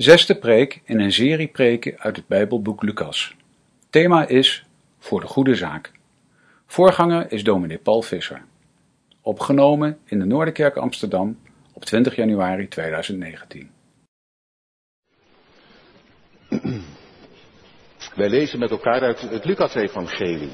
Zesde 0.00 0.34
preek 0.34 0.80
in 0.84 1.00
een 1.00 1.12
serie 1.12 1.48
preken 1.48 1.98
uit 1.98 2.16
het 2.16 2.26
Bijbelboek 2.26 2.82
Lucas. 2.82 3.34
Thema 3.90 4.28
is 4.28 4.64
Voor 4.98 5.20
de 5.20 5.26
Goede 5.26 5.54
Zaak. 5.54 5.92
Voorganger 6.66 7.32
is 7.32 7.44
dominee 7.44 7.78
Paul 7.78 8.02
Visser. 8.02 8.44
Opgenomen 9.20 9.98
in 10.04 10.18
de 10.18 10.24
Noorderkerk 10.24 10.76
Amsterdam 10.76 11.38
op 11.72 11.84
20 11.84 12.16
januari 12.16 12.68
2019. 12.68 13.70
Wij 18.16 18.28
lezen 18.28 18.58
met 18.58 18.70
elkaar 18.70 19.00
uit 19.00 19.20
het 19.20 19.44
Lucas-evangelie. 19.44 20.52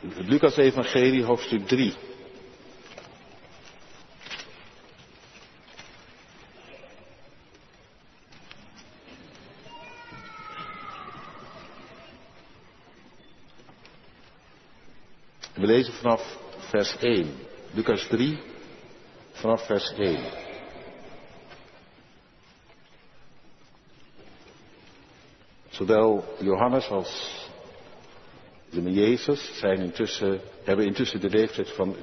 Het 0.00 0.28
Lucas-evangelie, 0.28 1.24
hoofdstuk 1.24 1.66
3. 1.66 1.94
We 15.57 15.57
lezen 15.68 15.92
vanaf 15.92 16.38
vers 16.58 16.96
1. 16.98 17.34
Lucas 17.74 18.06
3, 18.06 18.38
vanaf 19.32 19.66
vers 19.66 19.92
1. 19.92 20.18
Zowel 25.68 26.24
Johannes 26.38 26.88
als 26.88 27.36
de 28.70 28.92
Jezus 28.92 29.58
zijn 29.58 29.80
intussen, 29.80 30.40
hebben 30.64 30.86
intussen 30.86 31.20
de 31.20 31.28
leeftijd 31.28 31.70
van 31.70 31.96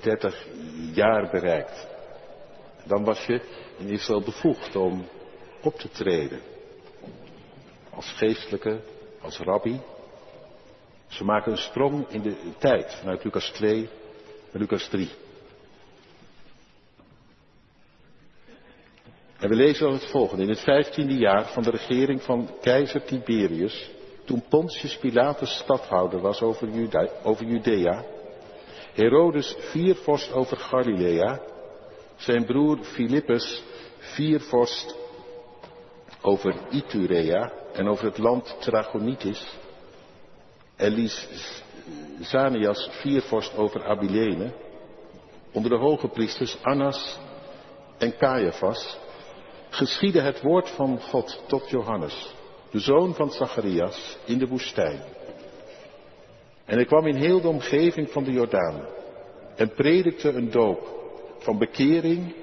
30 0.00 0.46
jaar 0.92 1.30
bereikt. 1.30 1.86
Dan 2.84 3.04
was 3.04 3.26
je 3.26 3.40
in 3.78 3.88
Israël 3.88 4.22
bevoegd 4.22 4.76
om 4.76 5.08
op 5.62 5.78
te 5.78 5.88
treden. 5.88 6.40
Als 7.90 8.12
geestelijke, 8.16 8.80
als 9.20 9.38
rabbi. 9.38 9.80
Ze 11.08 11.24
maken 11.24 11.52
een 11.52 11.58
sprong 11.58 12.08
in 12.08 12.22
de 12.22 12.36
tijd 12.58 12.94
vanuit 12.94 13.24
Lucas 13.24 13.50
2 13.50 13.88
naar 14.52 14.62
Lucas 14.62 14.88
3. 14.88 15.10
En 19.38 19.48
we 19.48 19.54
lezen 19.54 19.84
dan 19.84 19.92
het 19.92 20.10
volgende. 20.10 20.42
In 20.42 20.48
het 20.48 20.60
vijftiende 20.60 21.14
jaar 21.14 21.46
van 21.46 21.62
de 21.62 21.70
regering 21.70 22.22
van 22.22 22.50
keizer 22.60 23.04
Tiberius, 23.04 23.90
toen 24.24 24.44
Pontius 24.48 24.96
Pilatus 24.96 25.58
stadhouder 25.58 26.20
was 26.20 26.42
over, 26.42 26.68
Judea, 27.46 28.04
Herodes 28.92 29.56
viervorst 29.58 30.32
over 30.32 30.56
Galilea, 30.56 31.40
zijn 32.16 32.44
broer 32.44 32.78
Filippus 32.84 33.62
viervorst 33.98 34.96
over 36.20 36.54
Iturea 36.70 37.52
en 37.72 37.88
over 37.88 38.04
het 38.04 38.18
land 38.18 38.56
Trachonitis, 38.60 39.56
en 40.76 41.08
Zanias 42.20 42.88
viervorst 42.90 43.56
over 43.56 43.84
Abilene, 43.84 44.52
onder 45.52 45.70
de 45.70 45.76
hoge 45.76 46.08
priesters 46.08 46.56
Annas 46.62 47.18
en 47.98 48.16
Caiaphas, 48.16 48.98
geschiedde 49.70 50.20
het 50.20 50.42
woord 50.42 50.70
van 50.70 51.00
God 51.00 51.42
tot 51.46 51.70
Johannes, 51.70 52.34
de 52.70 52.78
zoon 52.78 53.14
van 53.14 53.30
Zacharias, 53.30 54.18
in 54.24 54.38
de 54.38 54.46
woestijn. 54.46 55.00
En 56.64 56.74
hij 56.74 56.84
kwam 56.84 57.06
in 57.06 57.16
heel 57.16 57.40
de 57.40 57.48
omgeving 57.48 58.10
van 58.10 58.24
de 58.24 58.32
Jordaan 58.32 58.86
en 59.56 59.74
predikte 59.74 60.28
een 60.28 60.50
doop 60.50 60.94
van 61.38 61.58
bekering 61.58 62.34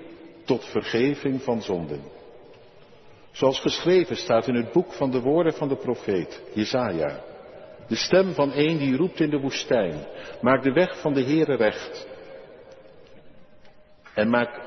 tot 0.45 0.65
vergeving 0.65 1.41
van 1.41 1.61
zonden. 1.61 2.01
Zoals 3.31 3.59
geschreven 3.59 4.15
staat 4.15 4.47
in 4.47 4.55
het 4.55 4.71
boek 4.71 4.93
van 4.93 5.11
de 5.11 5.21
woorden 5.21 5.53
van 5.53 5.67
de 5.67 5.75
profeet, 5.75 6.41
Jezaja. 6.53 7.32
De 7.93 7.99
stem 7.99 8.33
van 8.33 8.51
een 8.53 8.77
die 8.77 8.97
roept 8.97 9.19
in 9.19 9.29
de 9.29 9.39
woestijn, 9.39 10.05
maak 10.41 10.63
de 10.63 10.71
weg 10.71 11.01
van 11.01 11.13
de 11.13 11.23
Heere 11.23 11.55
recht. 11.55 12.07
En 14.13 14.29
maak, 14.29 14.61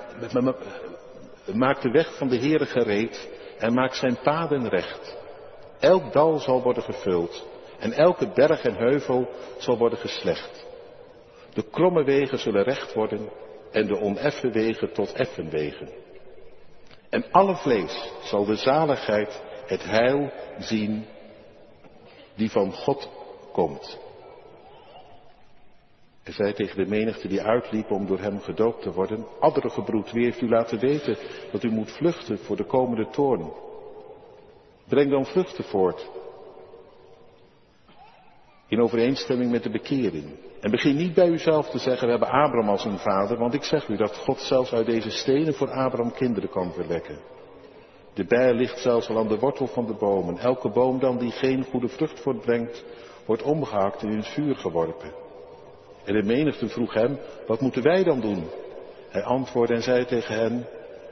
maak 1.55 1.81
de 1.81 1.91
weg 1.91 2.17
van 2.17 2.29
de 2.29 2.39
Heere 2.39 2.67
gereed 2.67 3.29
en 3.59 3.75
maak 3.75 3.95
zijn 3.95 4.19
paden 4.23 4.69
recht. 4.69 5.17
Elk 5.81 6.13
dal 6.13 6.39
zal 6.39 6.63
worden 6.63 6.83
gevuld 6.83 7.47
en 7.79 7.93
elke 7.93 8.33
berg 8.35 8.63
en 8.63 8.75
heuvel 8.75 9.29
zal 9.59 9.79
worden 9.79 9.99
geslecht. 9.99 10.67
De 11.55 11.71
kromme 11.71 12.05
wegen 12.05 12.39
zullen 12.39 12.65
recht 12.65 12.95
worden 12.95 13.29
en 13.73 13.87
de 13.87 14.01
oneffen 14.01 14.53
wegen 14.53 14.93
tot 14.93 15.13
effen 15.13 15.51
wegen. 15.51 15.89
En 17.11 17.25
alle 17.31 17.57
vlees 17.57 18.13
zal 18.23 18.45
de 18.45 18.57
zaligheid, 18.57 19.43
het 19.67 19.85
heil 19.85 20.33
zien 20.59 21.07
die 22.37 22.51
van 22.51 22.73
God 22.73 23.16
komt. 23.57 23.99
Hij 26.23 26.33
zei 26.33 26.53
tegen 26.53 26.77
de 26.77 26.91
menigte 26.91 27.29
die 27.29 27.43
uitliep 27.43 27.91
om 27.91 28.07
door 28.07 28.19
hem 28.19 28.41
gedoopt 28.41 28.83
te 28.83 28.93
worden, 28.93 29.27
gebroed, 29.51 30.13
wie 30.13 30.25
heeft 30.25 30.41
u 30.41 30.49
laten 30.49 30.79
weten 30.79 31.17
dat 31.53 31.63
u 31.63 31.71
moet 31.71 31.91
vluchten 31.91 32.39
voor 32.39 32.57
de 32.57 32.65
komende 32.65 33.09
toorn? 33.11 33.53
Breng 34.89 35.11
dan 35.11 35.27
vluchten 35.27 35.65
voort. 35.65 36.11
In 38.69 38.81
overeenstemming 38.81 39.51
met 39.51 39.63
de 39.63 39.71
bekering. 39.71 40.25
En 40.61 40.71
begin 40.71 40.97
niet 40.97 41.15
bij 41.15 41.29
uzelf 41.29 41.71
te 41.71 41.79
zeggen, 41.79 42.05
we 42.05 42.11
hebben 42.11 42.29
Abraham 42.29 42.69
als 42.69 42.85
een 42.85 42.99
vader, 42.99 43.39
want 43.39 43.55
ik 43.55 43.63
zeg 43.63 43.89
u 43.89 43.97
dat 43.97 44.17
God 44.17 44.41
zelfs 44.41 44.73
uit 44.73 44.87
deze 44.87 45.11
stenen 45.11 45.55
voor 45.55 45.71
Abraham 45.71 46.13
kinderen 46.13 46.51
kan 46.51 46.73
verwekken. 46.73 47.19
De 48.15 48.25
bij 48.25 48.55
ligt 48.55 48.79
zelfs 48.79 49.09
al 49.09 49.19
aan 49.19 49.29
de 49.29 49.39
wortel 49.39 49.67
van 49.67 49.87
de 49.87 49.95
bomen. 49.95 50.39
Elke 50.39 50.71
boom 50.71 50.99
dan 50.99 51.19
die 51.19 51.31
geen 51.31 51.65
goede 51.65 51.89
vrucht 51.89 52.21
voortbrengt, 52.21 52.85
wordt 53.27 53.43
omgehakt 53.43 54.03
en 54.03 54.11
in 54.11 54.17
het 54.17 54.29
vuur 54.29 54.57
geworpen. 54.57 55.13
En 56.05 56.15
de 56.15 56.23
menigte 56.23 56.69
vroeg 56.69 56.95
hem, 56.95 57.19
wat 57.47 57.61
moeten 57.61 57.83
wij 57.83 58.03
dan 58.03 58.21
doen? 58.21 58.45
Hij 59.09 59.23
antwoordde 59.23 59.75
en 59.75 59.83
zei 59.83 60.05
tegen 60.05 60.35
hen, 60.35 60.67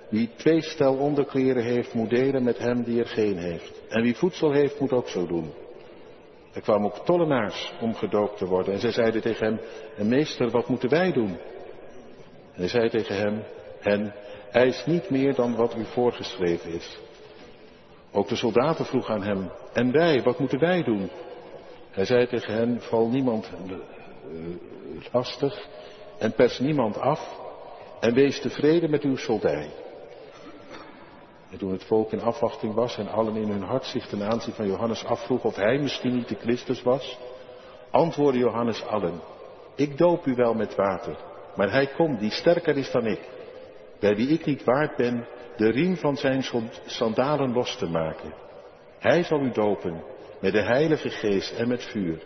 wie 0.09 0.31
twee 0.37 0.63
stel 0.63 0.97
onderkleren 0.97 1.63
heeft, 1.63 1.95
moet 1.95 2.11
delen 2.11 2.43
met 2.43 2.59
hem 2.59 2.83
die 2.83 3.01
er 3.01 3.07
geen 3.07 3.39
heeft. 3.39 3.83
En 3.89 4.03
wie 4.03 4.17
voedsel 4.17 4.53
heeft, 4.53 4.81
moet 4.81 4.93
ook 4.93 5.09
zo 5.09 5.27
doen. 5.27 5.53
Er 6.53 6.61
kwamen 6.61 6.87
ook 6.87 7.05
tollenaars 7.05 7.73
om 7.81 7.95
gedoopt 7.95 8.39
te 8.39 8.47
worden. 8.47 8.75
En 8.75 8.81
zij 8.81 8.93
zeiden 8.93 9.23
tegen 9.23 9.47
hem, 9.47 9.61
en 9.97 10.09
meester, 10.09 10.51
wat 10.51 10.69
moeten 10.69 10.89
wij 10.89 11.13
doen? 11.13 11.39
En 12.53 12.61
hij 12.61 12.69
zei 12.69 12.91
tegen 12.91 13.17
hem, 13.17 13.43
hen, 13.81 14.15
eis 14.51 14.87
niet 14.87 15.11
meer 15.11 15.35
dan 15.35 15.57
wat 15.57 15.77
u 15.77 15.85
voorgeschreven 15.85 16.71
is. 16.71 16.99
Ook 18.13 18.29
de 18.29 18.37
soldaten 18.37 18.85
vroegen 18.85 19.15
aan 19.15 19.23
hem, 19.23 19.51
en 19.73 19.93
wij, 19.93 20.23
wat 20.23 20.39
moeten 20.39 20.59
wij 20.59 20.83
doen? 20.83 21.11
Hij 21.95 22.05
zei 22.05 22.27
tegen 22.27 22.55
hen, 22.55 22.81
val 22.81 23.09
niemand 23.09 23.51
uh, 23.67 23.77
lastig 25.13 25.67
en 26.19 26.33
pers 26.33 26.59
niemand 26.59 26.99
af 26.99 27.39
en 28.01 28.15
wees 28.15 28.41
tevreden 28.41 28.91
met 28.91 29.03
uw 29.03 29.17
soldij. 29.17 29.71
En 31.51 31.59
toen 31.59 31.73
het 31.73 31.85
volk 31.85 32.13
in 32.13 32.21
afwachting 32.21 32.75
was 32.75 32.97
en 32.97 33.09
allen 33.09 33.37
in 33.37 33.49
hun 33.49 33.63
hart 33.63 33.85
zich 33.85 34.07
ten 34.07 34.23
aanzien 34.23 34.55
van 34.55 34.67
Johannes 34.67 35.05
afvroegen 35.05 35.49
of 35.49 35.57
hij 35.57 35.79
misschien 35.79 36.15
niet 36.15 36.29
de 36.29 36.35
Christus 36.35 36.83
was, 36.83 37.19
antwoordde 37.91 38.39
Johannes 38.39 38.87
allen, 38.87 39.21
ik 39.75 39.99
doop 39.99 40.27
u 40.27 40.35
wel 40.35 40.55
met 40.55 40.75
water, 40.75 41.17
maar 41.57 41.71
hij 41.71 41.87
komt 41.87 42.21
die 42.21 42.31
sterker 42.31 42.77
is 42.77 42.91
dan 42.91 43.07
ik, 43.07 43.21
bij 44.01 44.15
wie 44.15 44.29
ik 44.29 44.45
niet 44.45 44.65
waard 44.65 44.97
ben 44.97 45.27
de 45.57 45.71
riem 45.71 45.97
van 45.97 46.17
zijn 46.17 46.45
sandalen 46.87 47.53
los 47.53 47.77
te 47.77 47.87
maken. 47.87 48.35
Hij 48.99 49.23
zal 49.23 49.41
u 49.41 49.51
dopen 49.51 50.03
met 50.45 50.53
de 50.53 50.63
Heilige 50.63 51.11
Geest 51.11 51.57
en 51.57 51.69
met 51.69 51.85
vuur. 51.85 52.23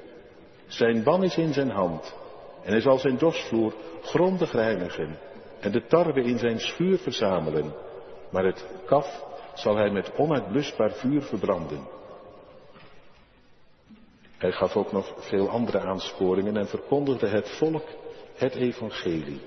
Zijn 0.67 1.03
ban 1.03 1.25
is 1.25 1.37
in 1.37 1.53
zijn 1.53 1.70
hand 1.70 2.17
en 2.62 2.70
hij 2.70 2.81
zal 2.81 2.99
zijn 2.99 3.19
dorsvloer 3.19 3.75
grondig 4.03 4.53
reinigen 4.53 5.19
en 5.61 5.73
de 5.73 5.87
tarwe 5.87 6.23
in 6.23 6.38
zijn 6.38 6.61
schuur 6.61 6.99
verzamelen, 6.99 7.75
maar 8.31 8.44
het 8.44 8.67
kaf 8.87 9.25
zal 9.55 9.76
hij 9.76 9.91
met 9.91 10.12
onuitblusbaar 10.17 10.93
vuur 10.93 11.23
verbranden. 11.23 11.88
Hij 14.38 14.53
gaf 14.53 14.76
ook 14.76 14.93
nog 14.93 15.14
veel 15.17 15.49
andere 15.49 15.79
aansporingen 15.79 16.56
en 16.56 16.67
verkondigde 16.67 17.26
het 17.26 17.50
volk 17.50 17.85
het 18.35 18.55
evangelie. 18.55 19.41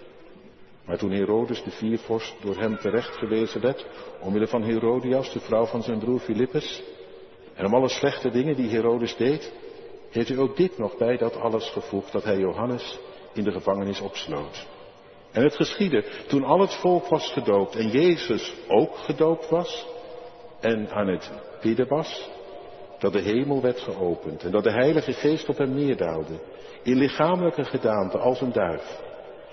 Maar 0.85 0.97
toen 0.97 1.11
Herodes 1.11 1.63
de 1.63 1.71
viervorst 1.71 2.35
door 2.41 2.57
hem 2.57 2.77
terecht 2.77 3.17
gewezen 3.17 3.61
werd, 3.61 3.85
omwille 4.21 4.47
van 4.47 4.63
Herodias, 4.63 5.33
de 5.33 5.39
vrouw 5.39 5.65
van 5.65 5.83
zijn 5.83 5.99
broer 5.99 6.19
Filippus, 6.19 6.83
en 7.61 7.67
om 7.67 7.73
alle 7.73 7.89
slechte 7.89 8.29
dingen 8.29 8.55
die 8.55 8.69
Herodes 8.69 9.15
deed, 9.15 9.53
heeft 10.09 10.29
u 10.29 10.39
ook 10.39 10.57
dit 10.57 10.77
nog 10.77 10.97
bij 10.97 11.17
dat 11.17 11.35
alles 11.35 11.69
gevoegd 11.69 12.11
dat 12.11 12.23
hij 12.23 12.37
Johannes 12.37 12.99
in 13.33 13.43
de 13.43 13.51
gevangenis 13.51 14.01
opsloot. 14.01 14.67
En 15.31 15.43
het 15.43 15.55
geschiedde 15.55 16.03
toen 16.27 16.43
al 16.43 16.59
het 16.59 16.73
volk 16.73 17.07
was 17.07 17.31
gedoopt 17.31 17.75
en 17.75 17.87
Jezus 17.87 18.53
ook 18.67 18.95
gedoopt 18.97 19.49
was 19.49 19.87
en 20.59 20.89
aan 20.89 21.07
het 21.07 21.31
bidden 21.61 21.87
was, 21.87 22.29
dat 22.99 23.13
de 23.13 23.21
hemel 23.21 23.61
werd 23.61 23.79
geopend 23.79 24.43
en 24.43 24.51
dat 24.51 24.63
de 24.63 24.71
Heilige 24.71 25.13
Geest 25.13 25.49
op 25.49 25.57
hem 25.57 25.73
neerdaalde, 25.73 26.39
in 26.83 26.97
lichamelijke 26.97 27.63
gedaante 27.63 28.17
als 28.17 28.41
een 28.41 28.51
duif. 28.51 29.01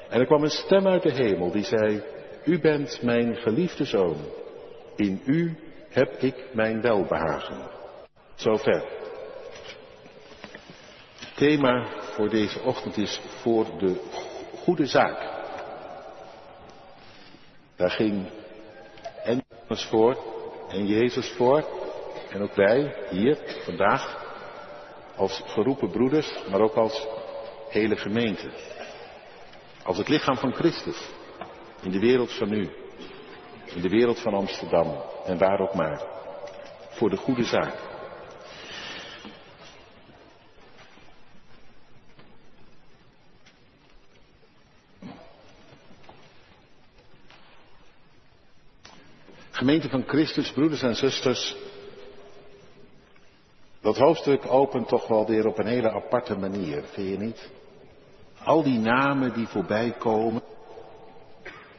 En 0.09 0.21
er 0.21 0.27
kwam 0.27 0.43
een 0.43 0.51
stem 0.51 0.87
uit 0.87 1.03
de 1.03 1.13
hemel 1.13 1.51
die 1.51 1.65
zei, 1.65 2.03
U 2.45 2.61
bent 2.61 3.03
mijn 3.03 3.37
geliefde 3.37 3.85
zoon. 3.85 4.17
In 4.97 5.23
u 5.25 5.57
heb 5.89 6.13
ik 6.19 6.45
mijn 6.53 6.81
welbehagen. 6.81 7.78
Zover. 8.39 8.85
Thema 11.35 11.87
voor 12.01 12.29
deze 12.29 12.61
ochtend 12.61 12.97
is 12.97 13.21
voor 13.41 13.79
de 13.79 14.01
goede 14.63 14.87
zaak. 14.87 15.19
Daar 17.77 17.91
ging 17.91 18.31
en 19.25 19.45
voor 19.69 20.17
en 20.69 20.87
Jezus 20.87 21.33
voor. 21.33 21.65
En 22.31 22.43
ook 22.43 22.55
wij 22.55 23.07
hier 23.11 23.39
vandaag 23.65 24.27
als 25.17 25.43
geroepen 25.47 25.91
broeders, 25.91 26.45
maar 26.51 26.61
ook 26.61 26.75
als 26.75 27.07
hele 27.69 27.97
gemeente. 27.97 28.51
Als 29.83 29.99
het 29.99 30.09
lichaam 30.09 30.37
van 30.37 30.53
Christus. 30.53 31.09
In 31.83 31.91
de 31.91 32.01
wereld 32.01 32.33
van 32.33 32.49
nu. 32.49 32.71
In 33.65 33.83
de 33.83 33.89
wereld 33.89 34.21
van 34.21 34.35
Amsterdam. 34.35 35.03
En 35.25 35.39
waar 35.39 35.61
ook 35.61 35.75
maar. 35.75 36.03
Voor 36.91 37.11
de 37.11 37.17
goede 37.17 37.45
zaak. 37.45 37.97
Gemeente 49.59 49.89
van 49.89 50.05
Christus, 50.07 50.53
broeders 50.53 50.83
en 50.83 50.95
zusters. 50.95 51.57
Dat 53.81 53.97
hoofdstuk 53.97 54.47
opent 54.47 54.89
toch 54.89 55.07
wel 55.07 55.27
weer 55.27 55.47
op 55.47 55.59
een 55.59 55.67
hele 55.67 55.91
aparte 55.91 56.37
manier, 56.37 56.83
vind 56.83 57.09
je 57.09 57.19
niet? 57.19 57.51
Al 58.45 58.63
die 58.63 58.79
namen 58.79 59.35
die 59.35 59.47
voorbij 59.47 59.95
komen, 59.99 60.43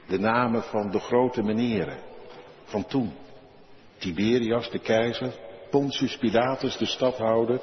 de 0.07 0.19
namen 0.19 0.63
van 0.63 0.91
de 0.91 0.99
grote 0.99 1.43
meneren 1.43 1.97
van 2.63 2.85
toen. 2.85 3.13
Tiberias, 3.97 4.69
de 4.69 4.79
keizer, 4.79 5.33
Pontius 5.69 6.17
Pilatus, 6.17 6.77
de 6.77 6.85
stadhouder, 6.85 7.59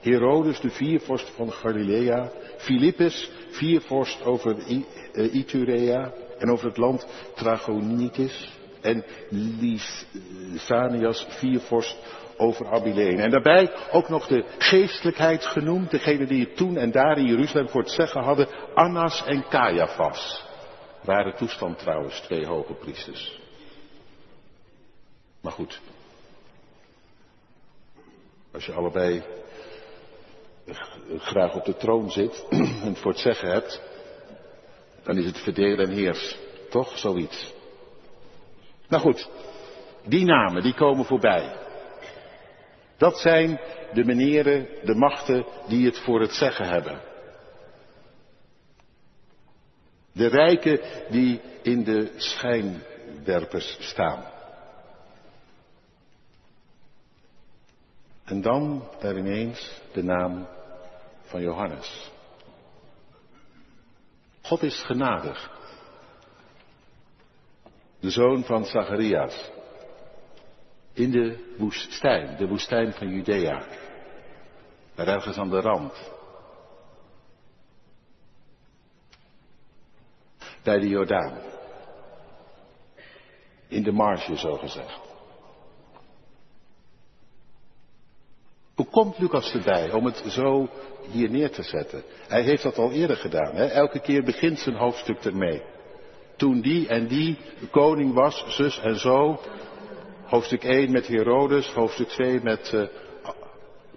Herodes, 0.00 0.60
de 0.60 0.70
viervorst 0.70 1.30
van 1.30 1.52
Galilea, 1.52 2.30
Philippus, 2.56 3.30
viervorst 3.50 4.24
over 4.24 4.56
eh, 5.12 5.34
Iturea 5.34 6.12
en 6.38 6.50
over 6.50 6.66
het 6.66 6.76
land 6.76 7.06
Trachonitis, 7.34 8.58
en 8.80 9.04
Lysanias, 9.30 11.26
viervorst 11.28 11.96
over 12.36 12.66
Abilene. 12.66 13.22
En 13.22 13.30
daarbij 13.30 13.70
ook 13.90 14.08
nog 14.08 14.26
de 14.26 14.44
geestelijkheid 14.58 15.46
genoemd, 15.46 15.90
degene 15.90 16.26
die 16.26 16.44
het 16.44 16.56
toen 16.56 16.76
en 16.76 16.90
daar 16.90 17.18
in 17.18 17.26
Jeruzalem 17.26 17.68
voor 17.68 17.80
het 17.80 17.90
zeggen 17.90 18.22
hadden, 18.22 18.48
Annas 18.74 19.24
en 19.24 19.44
Caiaphas. 19.48 20.48
Waren 21.04 21.36
toestand 21.36 21.78
trouwens, 21.78 22.20
twee 22.20 22.46
hoge 22.46 22.74
priesters. 22.74 23.38
Maar 25.42 25.52
goed, 25.52 25.80
als 28.52 28.66
je 28.66 28.72
allebei 28.72 29.22
graag 31.18 31.54
op 31.54 31.64
de 31.64 31.76
troon 31.76 32.10
zit 32.10 32.46
en 32.84 32.96
voor 32.96 33.10
het 33.10 33.20
zeggen 33.20 33.50
hebt, 33.50 33.80
dan 35.02 35.16
is 35.16 35.24
het 35.24 35.38
verdelen 35.38 35.88
en 35.88 35.94
heers. 35.94 36.36
Toch 36.70 36.98
zoiets. 36.98 37.52
Nou 38.90 39.02
goed, 39.02 39.28
die 40.04 40.24
namen 40.24 40.62
die 40.62 40.74
komen 40.74 41.04
voorbij. 41.04 41.56
Dat 42.96 43.18
zijn 43.18 43.60
de 43.92 44.04
meneren, 44.04 44.68
de 44.84 44.94
machten 44.94 45.46
die 45.68 45.86
het 45.86 45.98
voor 45.98 46.20
het 46.20 46.32
zeggen 46.32 46.68
hebben. 46.68 47.00
De 50.12 50.26
rijken 50.26 50.80
die 51.10 51.40
in 51.62 51.84
de 51.84 52.12
schijnwerpers 52.16 53.76
staan. 53.80 54.24
En 58.24 58.40
dan 58.40 58.88
daar 59.00 59.16
ineens 59.16 59.80
de 59.92 60.02
naam 60.02 60.48
van 61.22 61.40
Johannes. 61.40 62.10
God 64.42 64.62
is 64.62 64.82
genadig. 64.82 65.59
De 68.00 68.10
zoon 68.10 68.44
van 68.44 68.64
Zacharias. 68.64 69.50
In 70.92 71.10
de 71.10 71.54
woestijn, 71.58 72.36
de 72.36 72.48
woestijn 72.48 72.92
van 72.92 73.08
Judea. 73.08 73.62
Daar 74.94 75.08
ergens 75.08 75.36
aan 75.36 75.50
de 75.50 75.60
rand. 75.60 76.10
Bij 80.62 80.78
de 80.78 80.88
Jordaan. 80.88 81.38
In 83.68 83.82
de 83.82 83.92
marge, 83.92 84.36
zo 84.36 84.56
gezegd. 84.56 85.00
Hoe 88.74 88.88
komt 88.88 89.18
Lucas 89.18 89.54
erbij 89.54 89.92
om 89.92 90.04
het 90.04 90.16
zo 90.16 90.68
hier 91.10 91.30
neer 91.30 91.50
te 91.50 91.62
zetten? 91.62 92.02
Hij 92.28 92.42
heeft 92.42 92.62
dat 92.62 92.78
al 92.78 92.92
eerder 92.92 93.16
gedaan. 93.16 93.54
Hè? 93.54 93.66
Elke 93.66 94.00
keer 94.00 94.24
begint 94.24 94.58
zijn 94.58 94.76
hoofdstuk 94.76 95.24
ermee. 95.24 95.62
Toen 96.40 96.60
die 96.60 96.88
en 96.88 97.06
die 97.06 97.38
koning 97.70 98.14
was, 98.14 98.44
zus 98.48 98.78
en 98.78 98.98
zo. 98.98 99.40
Hoofdstuk 100.24 100.64
1 100.64 100.92
met 100.92 101.06
Herodes, 101.06 101.72
hoofdstuk 101.72 102.08
2 102.08 102.40
met 102.42 102.72
uh, 102.74 102.86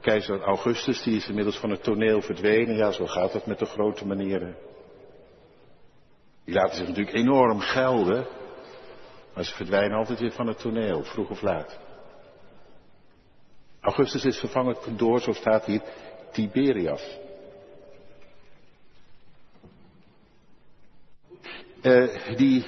keizer 0.01 0.41
Augustus, 0.41 1.03
die 1.03 1.15
is 1.15 1.27
inmiddels 1.27 1.57
van 1.57 1.69
het 1.69 1.83
toneel 1.83 2.21
verdwenen. 2.21 2.75
Ja, 2.75 2.91
zo 2.91 3.05
gaat 3.05 3.33
het 3.33 3.45
met 3.45 3.59
de 3.59 3.65
grote 3.65 4.05
manieren. 4.05 4.55
Die 6.45 6.53
laten 6.53 6.75
zich 6.75 6.87
natuurlijk 6.87 7.15
enorm 7.15 7.59
gelden, 7.59 8.27
maar 9.33 9.43
ze 9.43 9.55
verdwijnen 9.55 9.97
altijd 9.97 10.19
weer 10.19 10.31
van 10.31 10.47
het 10.47 10.59
toneel, 10.59 11.03
vroeg 11.03 11.29
of 11.29 11.41
laat. 11.41 11.79
Augustus 13.81 14.25
is 14.25 14.39
vervangen 14.39 14.77
door, 14.97 15.21
zo 15.21 15.33
staat 15.33 15.65
hier, 15.65 15.81
Tiberias. 16.31 17.21
Uh, 21.83 22.35
die, 22.37 22.65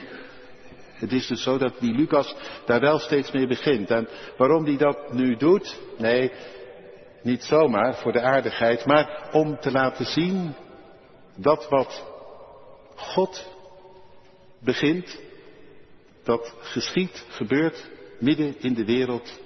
het 0.94 1.12
is 1.12 1.28
dus 1.28 1.44
zo 1.44 1.58
dat 1.58 1.80
die 1.80 1.94
Lucas 1.94 2.36
daar 2.66 2.80
wel 2.80 3.00
steeds 3.00 3.32
mee 3.32 3.48
begint. 3.48 3.90
En 3.90 4.08
waarom 4.38 4.66
die 4.66 4.78
dat 4.78 5.14
nu 5.14 5.36
doet? 5.36 5.80
Nee, 5.98 6.32
niet 7.22 7.44
zomaar 7.44 7.96
voor 7.96 8.12
de 8.12 8.22
aardigheid, 8.22 8.86
maar 8.86 9.30
om 9.32 9.60
te 9.60 9.72
laten 9.72 10.06
zien 10.06 10.56
dat 11.36 11.70
wat 11.70 12.06
God 12.96 13.48
begint, 14.60 15.20
dat 16.24 16.54
geschiet, 16.60 17.26
gebeurt 17.30 17.90
midden 18.20 18.56
in 18.60 18.74
de 18.74 18.86
wereld 18.86 19.40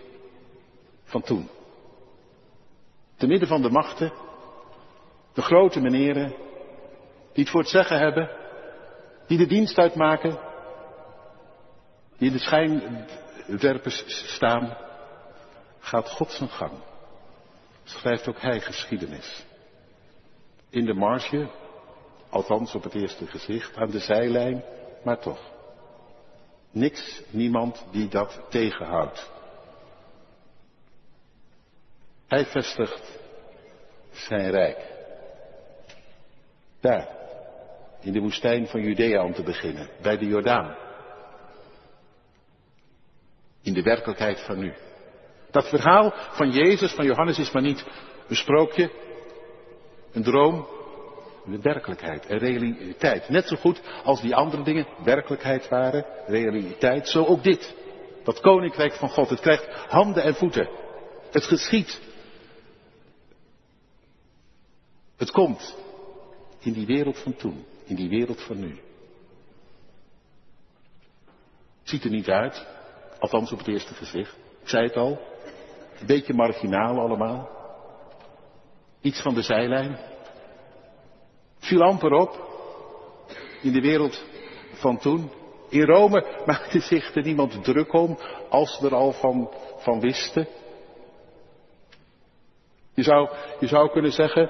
van 1.03 1.21
toen. 1.21 1.49
Te 3.17 3.27
midden 3.27 3.47
van 3.47 3.61
de 3.61 3.69
machten, 3.69 4.13
de 5.33 5.41
grote 5.41 5.79
meneren, 5.79 6.33
die 7.33 7.43
het 7.43 7.49
voor 7.49 7.59
het 7.59 7.69
zeggen 7.69 7.99
hebben, 7.99 8.38
die 9.29 9.37
de 9.37 9.45
dienst 9.45 9.77
uitmaken, 9.77 10.39
die 12.17 12.27
in 12.27 12.33
de 12.33 12.39
schijnwerpers 12.39 14.03
staan, 14.35 14.77
gaat 15.79 16.09
God 16.09 16.31
zijn 16.31 16.49
gang. 16.49 16.71
Schrijft 17.83 18.27
ook 18.27 18.41
hij 18.41 18.59
geschiedenis. 18.59 19.45
In 20.69 20.85
de 20.85 20.93
marge, 20.93 21.49
althans 22.29 22.75
op 22.75 22.83
het 22.83 22.93
eerste 22.93 23.27
gezicht, 23.27 23.77
aan 23.77 23.89
de 23.89 23.99
zijlijn, 23.99 24.63
maar 25.03 25.19
toch. 25.19 25.39
Niks, 26.71 27.21
niemand 27.29 27.85
die 27.91 28.07
dat 28.07 28.41
tegenhoudt. 28.49 29.31
Hij 32.27 32.45
vestigt 32.45 33.19
zijn 34.11 34.51
rijk. 34.51 34.97
Daar, 36.79 37.18
in 38.01 38.13
de 38.13 38.19
woestijn 38.19 38.67
van 38.67 38.81
Judea 38.81 39.23
om 39.23 39.33
te 39.33 39.43
beginnen, 39.43 39.89
bij 40.01 40.17
de 40.17 40.25
Jordaan. 40.25 40.75
In 43.61 43.73
de 43.73 43.81
werkelijkheid 43.81 44.39
van 44.39 44.59
nu. 44.59 44.73
Dat 45.51 45.69
verhaal 45.69 46.13
van 46.31 46.51
Jezus, 46.51 46.91
van 46.91 47.05
Johannes, 47.05 47.39
is 47.39 47.51
maar 47.51 47.61
niet 47.61 47.85
een 48.27 48.35
sprookje, 48.35 48.91
een 50.11 50.23
droom, 50.23 50.67
een 51.45 51.61
werkelijkheid, 51.61 52.29
een 52.29 52.37
realiteit. 52.37 53.29
Net 53.29 53.47
zo 53.47 53.55
goed 53.55 53.81
als 54.03 54.21
die 54.21 54.35
andere 54.35 54.63
dingen 54.63 54.87
werkelijkheid 55.03 55.67
waren, 55.67 56.05
realiteit, 56.25 57.07
zo 57.07 57.25
ook 57.25 57.43
dit. 57.43 57.75
Dat 58.23 58.39
koninkrijk 58.39 58.93
van 58.93 59.09
God, 59.09 59.29
het 59.29 59.39
krijgt 59.39 59.67
handen 59.87 60.23
en 60.23 60.35
voeten. 60.35 60.69
Het 61.31 61.43
geschiet. 61.43 62.01
Het 65.17 65.31
komt 65.31 65.75
in 66.59 66.73
die 66.73 66.85
wereld 66.85 67.17
van 67.17 67.35
toen, 67.35 67.65
in 67.89 67.95
die 67.95 68.09
wereld 68.09 68.41
van 68.41 68.59
nu. 68.59 68.79
Ziet 71.83 72.03
er 72.03 72.09
niet 72.09 72.29
uit, 72.29 72.67
althans 73.19 73.51
op 73.51 73.57
het 73.57 73.67
eerste 73.67 73.93
gezicht. 73.93 74.37
Ik 74.61 74.67
zei 74.67 74.83
het 74.83 74.95
al, 74.95 75.19
een 75.99 76.05
beetje 76.05 76.33
marginaal 76.33 76.99
allemaal. 76.99 77.49
Iets 79.01 79.21
van 79.21 79.33
de 79.33 79.41
zijlijn. 79.41 79.97
Viel 81.57 81.81
amper 81.81 82.11
op 82.11 82.47
in 83.61 83.71
de 83.71 83.81
wereld 83.81 84.23
van 84.73 84.97
toen. 84.97 85.31
In 85.69 85.85
Rome 85.85 86.43
maakte 86.45 86.79
zich 86.79 87.15
er 87.15 87.23
niemand 87.23 87.63
druk 87.63 87.93
om 87.93 88.19
als 88.49 88.77
ze 88.77 88.85
er 88.85 88.95
al 88.95 89.11
van, 89.11 89.51
van 89.77 89.99
wisten. 89.99 90.47
Je 92.93 93.03
zou, 93.03 93.29
je 93.59 93.67
zou 93.67 93.89
kunnen 93.91 94.11
zeggen, 94.11 94.49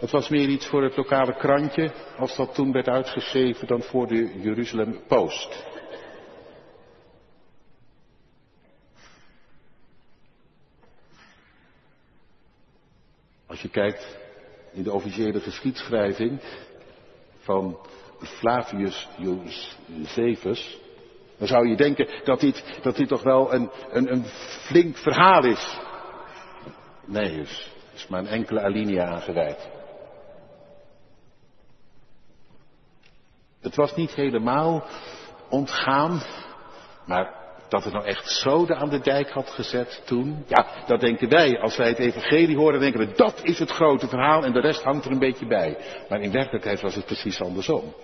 het 0.00 0.10
was 0.10 0.28
meer 0.28 0.48
iets 0.48 0.66
voor 0.66 0.82
het 0.82 0.96
lokale 0.96 1.36
krantje, 1.36 1.92
als 2.16 2.36
dat 2.36 2.54
toen 2.54 2.72
werd 2.72 2.88
uitgegeven, 2.88 3.66
dan 3.66 3.82
voor 3.82 4.06
de 4.06 4.40
Jeruzalem 4.40 5.00
Post. 5.06 5.66
Als 13.46 13.62
je 13.62 13.68
kijkt 13.68 14.18
in 14.72 14.82
de 14.82 14.92
officiële 14.92 15.40
geschiedschrijving 15.40 16.40
van 17.38 17.78
Flavius 18.18 19.08
Josephus, 19.16 20.78
dan 21.38 21.48
zou 21.48 21.68
je 21.68 21.76
denken 21.76 22.08
dat 22.24 22.40
dit, 22.40 22.78
dat 22.82 22.96
dit 22.96 23.08
toch 23.08 23.22
wel 23.22 23.54
een, 23.54 23.70
een, 23.90 24.12
een 24.12 24.24
flink 24.66 24.96
verhaal 24.96 25.44
is. 25.44 25.78
Nee, 27.04 27.36
dus 27.36 27.70
is 27.94 28.06
maar 28.06 28.20
een 28.20 28.26
enkele 28.26 28.60
alinea 28.60 29.06
aangeweid. 29.06 29.77
Het 33.60 33.74
was 33.74 33.94
niet 33.94 34.14
helemaal 34.14 34.84
ontgaan, 35.48 36.22
maar 37.06 37.38
dat 37.68 37.84
het 37.84 37.92
nou 37.92 38.04
echt 38.04 38.30
zoden 38.30 38.76
aan 38.76 38.88
de 38.88 39.00
dijk 39.00 39.30
had 39.30 39.50
gezet 39.50 40.02
toen, 40.04 40.44
ja, 40.46 40.66
dat 40.86 41.00
denken 41.00 41.28
wij. 41.28 41.60
Als 41.60 41.76
wij 41.76 41.88
het 41.88 41.98
evangelie 41.98 42.56
horen, 42.56 42.80
denken 42.80 43.00
we 43.00 43.12
dat 43.12 43.40
is 43.42 43.58
het 43.58 43.70
grote 43.70 44.08
verhaal 44.08 44.44
en 44.44 44.52
de 44.52 44.60
rest 44.60 44.82
hangt 44.82 45.04
er 45.04 45.10
een 45.10 45.18
beetje 45.18 45.46
bij. 45.46 45.76
Maar 46.08 46.20
in 46.20 46.32
werkelijkheid 46.32 46.80
was 46.80 46.94
het 46.94 47.04
precies 47.04 47.40
andersom. 47.40 47.94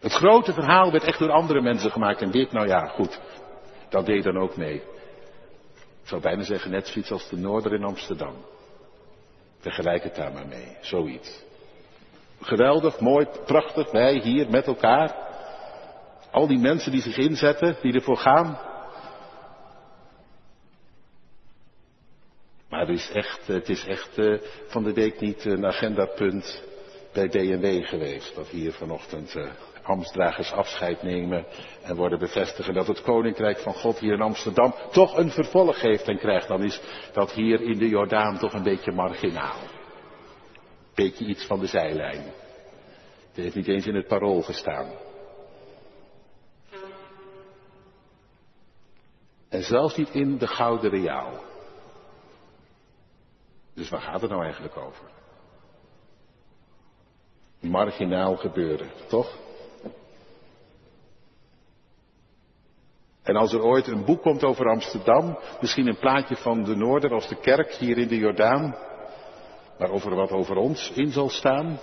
Het 0.00 0.12
grote 0.12 0.52
verhaal 0.52 0.92
werd 0.92 1.04
echt 1.04 1.18
door 1.18 1.30
andere 1.30 1.60
mensen 1.60 1.90
gemaakt 1.90 2.22
en 2.22 2.30
dit, 2.30 2.52
nou 2.52 2.66
ja, 2.66 2.86
goed, 2.86 3.20
dat 3.88 4.06
deed 4.06 4.24
dan 4.24 4.38
ook 4.38 4.56
mee. 4.56 4.82
Ik 6.02 6.10
zou 6.10 6.20
bijna 6.20 6.42
zeggen 6.42 6.70
net 6.70 6.86
zoiets 6.86 7.10
als 7.10 7.28
de 7.28 7.36
Noorder 7.36 7.74
in 7.74 7.84
Amsterdam. 7.84 8.34
Vergelijk 9.58 10.02
het 10.02 10.14
daar 10.14 10.32
maar 10.32 10.46
mee, 10.46 10.76
zoiets. 10.80 11.44
Geweldig, 12.40 13.00
mooi, 13.00 13.26
prachtig, 13.44 13.90
wij 13.90 14.14
hier 14.14 14.50
met 14.50 14.66
elkaar. 14.66 15.16
Al 16.30 16.46
die 16.46 16.58
mensen 16.58 16.92
die 16.92 17.00
zich 17.00 17.16
inzetten, 17.16 17.76
die 17.82 17.94
ervoor 17.94 18.16
gaan. 18.16 18.58
Maar 22.68 22.80
het 22.80 22.88
is 22.88 23.10
echt, 23.10 23.46
het 23.46 23.68
is 23.68 23.86
echt 23.86 24.18
uh, 24.18 24.40
van 24.66 24.82
de 24.82 24.92
week 24.92 25.20
niet 25.20 25.44
een 25.44 25.66
agendapunt 25.66 26.62
bij 27.12 27.28
DNW 27.28 27.86
geweest. 27.86 28.34
Dat 28.34 28.48
hier 28.48 28.72
vanochtend 28.72 29.34
uh, 29.34 29.50
ambtsdragers 29.82 30.52
afscheid 30.52 31.02
nemen 31.02 31.46
en 31.82 31.96
worden 31.96 32.18
bevestigen 32.18 32.74
dat 32.74 32.86
het 32.86 33.02
Koninkrijk 33.02 33.58
van 33.58 33.74
God 33.74 33.98
hier 33.98 34.12
in 34.12 34.20
Amsterdam 34.20 34.74
toch 34.90 35.16
een 35.16 35.30
vervolg 35.30 35.80
heeft 35.80 36.08
en 36.08 36.18
krijgt. 36.18 36.48
Dan 36.48 36.64
is 36.64 36.80
dat 37.12 37.32
hier 37.32 37.60
in 37.60 37.78
de 37.78 37.88
Jordaan 37.88 38.38
toch 38.38 38.52
een 38.52 38.62
beetje 38.62 38.92
marginaal. 38.92 39.73
Beetje 40.94 41.24
iets 41.24 41.46
van 41.46 41.60
de 41.60 41.66
zijlijn. 41.66 42.22
Het 43.26 43.36
heeft 43.36 43.54
niet 43.54 43.68
eens 43.68 43.86
in 43.86 43.94
het 43.94 44.06
parool 44.06 44.42
gestaan. 44.42 44.90
En 49.48 49.62
zelfs 49.62 49.96
niet 49.96 50.10
in 50.10 50.38
de 50.38 50.46
Gouden 50.46 50.90
Reaal. 50.90 51.42
Dus 53.74 53.88
waar 53.88 54.00
gaat 54.00 54.20
het 54.20 54.30
nou 54.30 54.42
eigenlijk 54.42 54.76
over? 54.76 55.10
Marginaal 57.60 58.36
gebeuren, 58.36 58.90
toch? 59.08 59.38
En 63.22 63.36
als 63.36 63.52
er 63.52 63.62
ooit 63.62 63.86
een 63.86 64.04
boek 64.04 64.22
komt 64.22 64.44
over 64.44 64.68
Amsterdam, 64.68 65.38
misschien 65.60 65.86
een 65.86 65.98
plaatje 65.98 66.36
van 66.36 66.64
de 66.64 66.76
Noorder 66.76 67.12
als 67.12 67.28
de 67.28 67.40
kerk 67.40 67.72
hier 67.72 67.98
in 67.98 68.08
de 68.08 68.16
Jordaan, 68.16 68.76
waarover 69.76 70.14
wat 70.14 70.30
over 70.30 70.56
ons 70.56 70.90
in 70.90 71.12
zal 71.12 71.28
staan, 71.28 71.78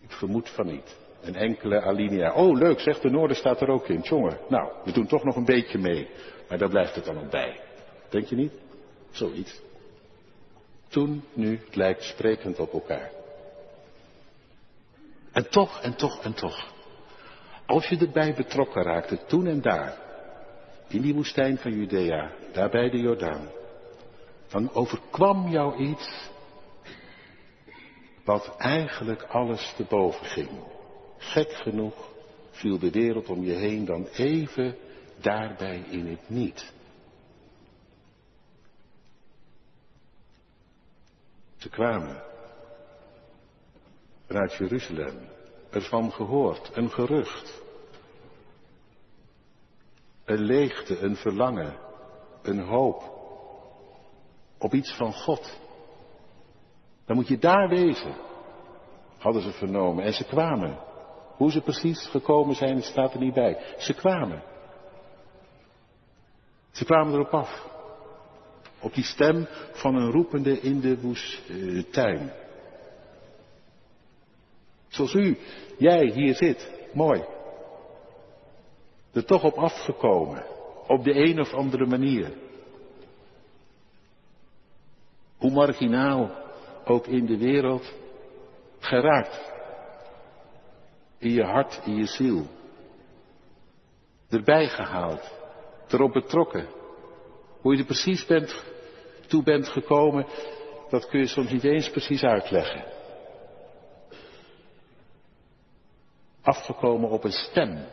ik 0.00 0.12
vermoed 0.12 0.50
van 0.50 0.66
niet. 0.66 0.96
Een 1.22 1.34
enkele 1.34 1.80
alinea. 1.80 2.34
Oh, 2.34 2.58
leuk, 2.58 2.80
zegt 2.80 3.02
de 3.02 3.10
Noorden 3.10 3.36
staat 3.36 3.60
er 3.60 3.68
ook 3.68 3.88
in. 3.88 4.00
Jongen, 4.00 4.38
nou, 4.48 4.72
we 4.84 4.92
doen 4.92 5.06
toch 5.06 5.24
nog 5.24 5.36
een 5.36 5.44
beetje 5.44 5.78
mee. 5.78 6.08
Maar 6.48 6.58
daar 6.58 6.68
blijft 6.68 6.94
het 6.94 7.04
dan 7.04 7.18
ook 7.18 7.30
bij. 7.30 7.60
Denk 8.08 8.26
je 8.26 8.36
niet? 8.36 8.52
Zoiets. 9.10 9.60
Toen, 10.88 11.24
nu, 11.32 11.60
lijkt 11.72 12.02
sprekend 12.02 12.58
op 12.58 12.72
elkaar. 12.72 13.10
En 15.32 15.48
toch, 15.48 15.80
en 15.80 15.96
toch, 15.96 16.24
en 16.24 16.34
toch. 16.34 16.72
Als 17.66 17.86
je 17.88 17.98
erbij 17.98 18.34
betrokken 18.34 18.82
raakte, 18.82 19.18
toen 19.26 19.46
en 19.46 19.60
daar, 19.60 19.98
in 20.88 21.00
die 21.00 21.14
woestijn 21.14 21.58
van 21.58 21.72
Judea, 21.72 22.32
daar 22.52 22.70
bij 22.70 22.90
de 22.90 22.98
Jordaan, 22.98 23.48
dan 24.52 24.72
overkwam 24.72 25.48
jou 25.48 25.76
iets 25.76 26.30
wat 28.24 28.56
eigenlijk 28.56 29.22
alles 29.22 29.74
te 29.76 29.84
boven 29.84 30.26
ging. 30.26 30.50
Gek 31.16 31.52
genoeg 31.52 32.10
viel 32.50 32.78
de 32.78 32.90
wereld 32.90 33.28
om 33.28 33.44
je 33.44 33.52
heen 33.52 33.84
dan 33.84 34.06
even 34.06 34.76
daarbij 35.20 35.84
in 35.90 36.06
het 36.06 36.28
niet. 36.28 36.72
Ze 41.56 41.68
kwamen 41.68 42.22
vanuit 44.26 44.52
Jeruzalem, 44.52 45.28
ervan 45.70 46.12
gehoord, 46.12 46.70
een 46.76 46.90
gerucht. 46.90 47.62
Een 50.24 50.40
leegte, 50.40 50.98
een 50.98 51.16
verlangen, 51.16 51.76
een 52.42 52.60
hoop 52.60 53.11
op 54.62 54.74
iets 54.74 54.96
van 54.96 55.12
God. 55.12 55.58
Dan 57.06 57.16
moet 57.16 57.28
je 57.28 57.38
daar 57.38 57.68
wezen, 57.68 58.14
hadden 59.18 59.42
ze 59.42 59.52
vernomen. 59.52 60.04
En 60.04 60.12
ze 60.12 60.24
kwamen. 60.24 60.78
Hoe 61.36 61.50
ze 61.50 61.60
precies 61.60 62.06
gekomen 62.06 62.54
zijn, 62.54 62.82
staat 62.82 63.14
er 63.14 63.20
niet 63.20 63.34
bij. 63.34 63.74
Ze 63.78 63.94
kwamen. 63.94 64.42
Ze 66.70 66.84
kwamen 66.84 67.14
erop 67.14 67.34
af. 67.34 67.70
Op 68.80 68.94
die 68.94 69.04
stem 69.04 69.46
van 69.72 69.94
een 69.94 70.10
roepende 70.10 70.60
in 70.60 70.80
de 70.80 71.00
woestijn. 71.00 72.32
Zoals 74.88 75.14
u, 75.14 75.38
jij 75.78 76.06
hier 76.06 76.34
zit. 76.34 76.70
Mooi. 76.92 77.24
Er 79.12 79.24
toch 79.24 79.44
op 79.44 79.54
afgekomen. 79.54 80.44
Op 80.86 81.04
de 81.04 81.14
een 81.14 81.40
of 81.40 81.52
andere 81.52 81.86
manier. 81.86 82.32
Hoe 85.42 85.50
marginaal 85.50 86.30
ook 86.84 87.06
in 87.06 87.26
de 87.26 87.36
wereld 87.36 87.92
geraakt. 88.78 89.52
In 91.18 91.30
je 91.30 91.42
hart, 91.42 91.80
in 91.84 91.96
je 91.96 92.06
ziel. 92.06 92.46
Erbij 94.28 94.68
gehaald. 94.68 95.30
Erop 95.88 96.12
betrokken. 96.12 96.66
Hoe 97.60 97.72
je 97.72 97.78
er 97.78 97.84
precies 97.84 98.26
bent, 98.26 98.64
toe 99.26 99.42
bent 99.42 99.68
gekomen, 99.68 100.26
dat 100.90 101.08
kun 101.08 101.20
je 101.20 101.26
soms 101.26 101.50
niet 101.50 101.64
eens 101.64 101.90
precies 101.90 102.22
uitleggen. 102.22 102.84
Afgekomen 106.42 107.10
op 107.10 107.24
een 107.24 107.32
stem. 107.32 107.84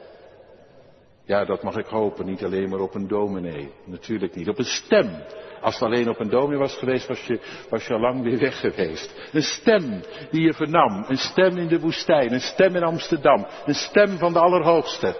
Ja, 1.23 1.45
dat 1.45 1.63
mag 1.63 1.75
ik 1.75 1.85
hopen, 1.85 2.25
niet 2.25 2.43
alleen 2.43 2.69
maar 2.69 2.79
op 2.79 2.93
een 2.93 3.07
dominee. 3.07 3.71
Natuurlijk 3.85 4.35
niet. 4.35 4.49
Op 4.49 4.57
een 4.57 4.65
stem. 4.65 5.23
Als 5.61 5.73
het 5.73 5.83
alleen 5.83 6.09
op 6.09 6.19
een 6.19 6.29
dominee 6.29 6.57
was 6.57 6.77
geweest, 6.77 7.07
was 7.07 7.25
je, 7.25 7.39
je 7.69 7.93
al 7.93 7.99
lang 7.99 8.23
weer 8.23 8.39
weg 8.39 8.59
geweest. 8.59 9.29
Een 9.31 9.41
stem 9.41 10.01
die 10.31 10.41
je 10.41 10.53
vernam. 10.53 11.05
Een 11.07 11.17
stem 11.17 11.57
in 11.57 11.67
de 11.67 11.79
woestijn. 11.79 12.33
Een 12.33 12.41
stem 12.41 12.75
in 12.75 12.83
Amsterdam. 12.83 13.47
Een 13.65 13.73
stem 13.73 14.17
van 14.17 14.33
de 14.33 14.39
Allerhoogste. 14.39 15.15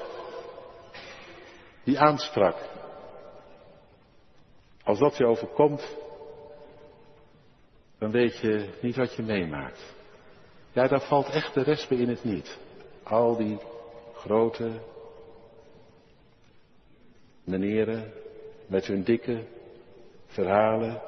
Die 1.84 2.00
aansprak. 2.00 2.56
Als 4.84 5.00
dat 5.00 5.18
je 5.18 5.26
overkomt, 5.26 5.98
dan 8.00 8.12
weet 8.12 8.38
je 8.38 8.70
niet 8.82 8.96
wat 8.96 9.16
je 9.16 9.24
meemaakt. 9.24 9.96
Ja, 10.72 10.88
daar 10.88 11.02
valt 11.02 11.30
echt 11.30 11.54
de 11.54 11.64
rest 11.64 11.92
in 11.92 12.10
het 12.10 12.24
niet. 12.24 12.58
Al 13.04 13.38
die 13.38 13.58
grote 14.14 14.72
meneren 17.44 18.14
met 18.68 18.86
hun 18.86 19.04
dikke 19.04 19.44
verhalen 20.30 21.02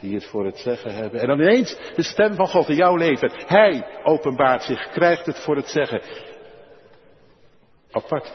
die 0.00 0.14
het 0.14 0.26
voor 0.26 0.44
het 0.44 0.58
zeggen 0.58 0.94
hebben. 0.94 1.20
En 1.20 1.26
dan 1.26 1.40
ineens 1.40 1.76
de 1.96 2.02
stem 2.02 2.34
van 2.34 2.48
God 2.48 2.68
in 2.68 2.76
jouw 2.76 2.96
leven. 2.96 3.32
Hij 3.46 3.86
openbaart 4.02 4.62
zich, 4.62 4.90
krijgt 4.90 5.26
het 5.26 5.38
voor 5.38 5.56
het 5.56 5.68
zeggen. 5.68 6.02
Apart. 7.90 8.32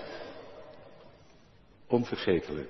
Onvergetelijk. 1.88 2.70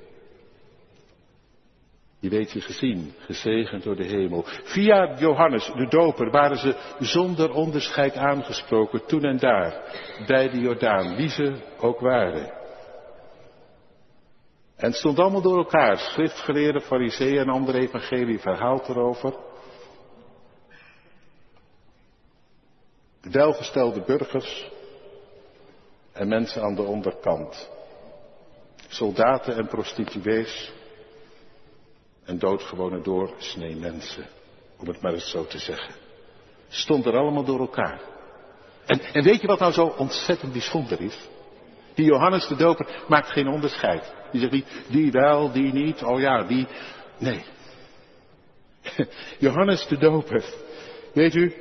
Die 2.20 2.30
weet 2.30 2.52
je 2.52 2.62
gezien, 2.62 3.14
gezegend 3.20 3.84
door 3.84 3.96
de 3.96 4.04
hemel. 4.04 4.44
Via 4.46 5.16
Johannes, 5.18 5.72
de 5.76 5.88
doper, 5.88 6.32
waren 6.32 6.58
ze 6.58 6.76
zonder 7.00 7.52
onderscheid 7.52 8.16
aangesproken, 8.16 9.06
toen 9.06 9.24
en 9.24 9.38
daar, 9.38 9.82
bij 10.28 10.50
de 10.50 10.60
Jordaan, 10.60 11.16
wie 11.16 11.30
ze 11.30 11.56
ook 11.80 12.00
waren. 12.00 12.65
En 14.76 14.88
het 14.88 14.96
stond 14.96 15.20
allemaal 15.20 15.42
door 15.42 15.58
elkaar, 15.58 15.98
schriftgeleerden, 15.98 16.82
fariseeën 16.82 17.38
en 17.38 17.50
andere 17.50 17.80
evangelie 17.80 18.40
verhaalt 18.40 18.90
erover. 18.90 19.34
Welgestelde 23.22 24.02
burgers 24.02 24.72
en 26.12 26.28
mensen 26.28 26.62
aan 26.62 26.76
de 26.76 26.82
onderkant. 26.82 27.70
Soldaten 28.88 29.56
en 29.56 29.68
prostituees 29.68 30.72
en 32.24 32.40
doodgewone 32.40 33.02
doorsnee 33.02 33.76
mensen, 33.76 34.26
om 34.78 34.88
het 34.88 35.02
maar 35.02 35.14
eens 35.14 35.30
zo 35.30 35.46
te 35.46 35.60
zeggen. 35.60 35.96
Stond 36.68 37.06
er 37.06 37.18
allemaal 37.18 37.44
door 37.44 37.60
elkaar. 37.60 38.02
En, 38.86 39.00
en 39.00 39.24
weet 39.24 39.42
je 39.42 39.48
wat 39.48 39.60
nou 39.60 39.72
zo 39.72 39.86
ontzettend 39.86 40.52
bijzonder 40.52 41.02
is? 41.02 41.30
Die 41.96 42.06
Johannes 42.06 42.48
de 42.48 42.56
Doper 42.56 43.04
maakt 43.08 43.30
geen 43.30 43.48
onderscheid. 43.48 44.14
Die 44.32 44.40
zegt 44.42 44.54
niet, 44.54 44.84
die 44.88 45.12
wel, 45.12 45.52
die 45.52 45.74
niet, 45.74 46.04
oh 46.04 46.20
ja, 46.20 46.44
die. 46.44 46.68
Nee. 47.20 47.44
Johannes 49.40 49.88
de 49.88 49.98
Doper. 49.98 50.44
Weet 51.14 51.36
u, 51.36 51.54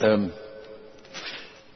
um, 0.00 0.32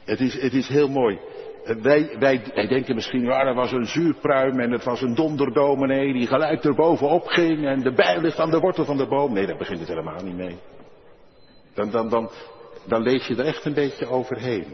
het, 0.04 0.21
is, 0.21 0.42
het 0.42 0.52
is 0.52 0.68
heel 0.68 0.88
mooi. 0.88 1.18
Wij, 1.64 2.16
wij, 2.18 2.42
wij 2.54 2.66
denken 2.66 2.95
misschien, 2.95 3.25
ja, 3.25 3.45
dat 3.45 3.54
was 3.54 3.73
een 3.73 3.87
zuurpruim 3.87 4.61
en 4.61 4.71
het 4.71 4.85
was 4.85 5.00
een 5.00 5.14
donderdominee 5.14 6.12
die 6.12 6.26
gelijk 6.26 6.64
erbovenop 6.64 7.26
ging 7.26 7.66
en 7.66 7.80
de 7.80 7.92
bijl 7.92 8.21
ligt 8.21 8.38
aan 8.38 8.50
de 8.50 8.59
wortel 8.59 8.85
van 8.85 8.97
de 8.97 9.07
boom. 9.07 9.33
Nee, 9.33 9.47
daar 9.47 9.57
begint 9.57 9.78
het 9.78 9.88
helemaal 9.88 10.23
niet 10.23 10.37
mee. 10.37 10.59
Dan, 11.75 11.90
dan, 11.90 12.09
dan, 12.09 12.30
dan 12.87 13.02
lees 13.02 13.26
je 13.26 13.37
er 13.37 13.45
echt 13.45 13.64
een 13.64 13.75
beetje 13.75 14.07
overheen. 14.07 14.66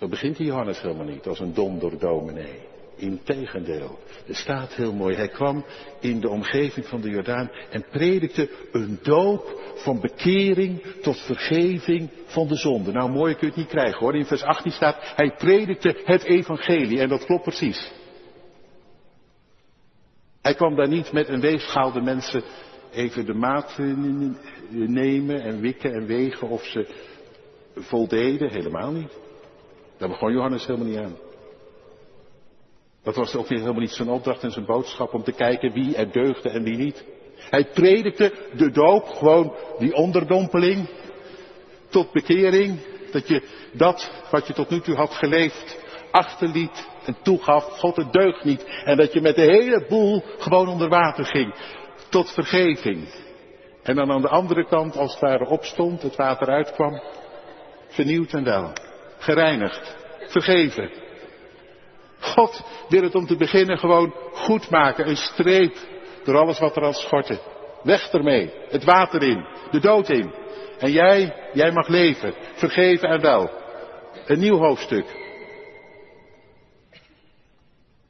Zo 0.00 0.08
begint 0.08 0.36
die 0.36 0.46
Johannes 0.46 0.80
helemaal 0.80 1.06
niet 1.06 1.26
als 1.26 1.40
een 1.40 1.54
donderdominee. 1.54 2.58
Integendeel, 2.96 3.98
er 4.28 4.34
staat 4.34 4.74
heel 4.74 4.92
mooi, 4.92 5.16
hij 5.16 5.28
kwam 5.28 5.64
in 6.00 6.20
de 6.20 6.28
omgeving 6.28 6.86
van 6.86 7.00
de 7.00 7.10
Jordaan 7.10 7.50
en 7.70 7.84
predikte 7.90 8.50
een 8.72 8.98
doop 9.02 9.60
van 9.74 10.00
bekering 10.00 10.82
tot 11.02 11.20
vergeving 11.20 12.10
van 12.24 12.48
de 12.48 12.56
zonde. 12.56 12.92
Nou, 12.92 13.10
mooi 13.10 13.34
kun 13.34 13.40
je 13.40 13.46
het 13.46 13.56
niet 13.56 13.68
krijgen 13.68 13.98
hoor. 13.98 14.16
In 14.16 14.24
vers 14.24 14.42
18 14.42 14.72
staat, 14.72 15.12
hij 15.16 15.34
predikte 15.38 16.00
het 16.04 16.22
evangelie 16.22 17.00
en 17.00 17.08
dat 17.08 17.24
klopt 17.24 17.42
precies. 17.42 17.92
Hij 20.42 20.54
kwam 20.54 20.76
daar 20.76 20.88
niet 20.88 21.12
met 21.12 21.28
een 21.28 21.40
weegschaal 21.40 21.92
de 21.92 22.02
mensen 22.02 22.42
even 22.92 23.26
de 23.26 23.34
maat 23.34 23.78
nemen 24.68 25.42
en 25.42 25.60
wikken 25.60 25.92
en 25.92 26.06
wegen 26.06 26.48
of 26.48 26.64
ze 26.64 26.88
voldeden, 27.74 28.50
helemaal 28.50 28.92
niet. 28.92 29.28
Daar 30.00 30.08
begon 30.08 30.32
Johannes 30.32 30.66
helemaal 30.66 30.88
niet 30.88 30.98
aan. 30.98 31.16
Dat 33.02 33.16
was 33.16 33.34
ook 33.34 33.48
helemaal 33.48 33.80
niet 33.80 33.90
zijn 33.90 34.08
opdracht 34.08 34.42
en 34.42 34.50
zijn 34.50 34.66
boodschap 34.66 35.14
om 35.14 35.22
te 35.22 35.32
kijken 35.32 35.72
wie 35.72 35.96
er 35.96 36.12
deugde 36.12 36.48
en 36.50 36.62
wie 36.62 36.76
niet. 36.76 37.04
Hij 37.50 37.64
predikte 37.74 38.32
de 38.52 38.70
doop, 38.70 39.04
gewoon 39.04 39.54
die 39.78 39.94
onderdompeling, 39.94 40.88
tot 41.88 42.12
bekering. 42.12 42.78
Dat 43.12 43.28
je 43.28 43.42
dat 43.72 44.26
wat 44.30 44.46
je 44.46 44.52
tot 44.52 44.70
nu 44.70 44.80
toe 44.80 44.94
had 44.94 45.14
geleefd 45.14 45.78
achterliet 46.10 46.88
en 47.04 47.16
toegaf, 47.22 47.64
God 47.64 47.96
het 47.96 48.12
deugt 48.12 48.44
niet. 48.44 48.64
En 48.84 48.96
dat 48.96 49.12
je 49.12 49.20
met 49.20 49.34
de 49.34 49.42
hele 49.42 49.86
boel 49.88 50.22
gewoon 50.38 50.68
onder 50.68 50.88
water 50.88 51.24
ging. 51.24 51.54
Tot 52.08 52.30
vergeving. 52.30 53.08
En 53.82 53.94
dan 53.96 54.10
aan 54.10 54.22
de 54.22 54.28
andere 54.28 54.66
kant, 54.66 54.96
als 54.96 55.12
het 55.12 55.20
ware 55.20 55.46
opstond, 55.46 56.02
het 56.02 56.16
water 56.16 56.48
uitkwam, 56.48 57.02
vernieuwd 57.88 58.32
en 58.32 58.44
wel. 58.44 58.72
Gereinigd. 59.20 59.96
Vergeven. 60.26 60.90
God 62.20 62.62
wil 62.88 63.02
het 63.02 63.14
om 63.14 63.26
te 63.26 63.36
beginnen 63.36 63.78
gewoon 63.78 64.14
goed 64.32 64.70
maken. 64.70 65.08
Een 65.08 65.16
streep 65.16 65.76
door 66.24 66.36
alles 66.36 66.58
wat 66.58 66.76
er 66.76 66.82
al 66.82 66.92
schortte. 66.92 67.38
Weg 67.82 68.10
ermee. 68.10 68.52
Het 68.68 68.84
water 68.84 69.22
in. 69.22 69.46
De 69.70 69.80
dood 69.80 70.08
in. 70.08 70.34
En 70.78 70.92
jij, 70.92 71.34
jij 71.52 71.72
mag 71.72 71.88
leven. 71.88 72.34
Vergeven 72.54 73.08
en 73.08 73.20
wel. 73.20 73.50
Een 74.26 74.38
nieuw 74.38 74.58
hoofdstuk. 74.58 75.18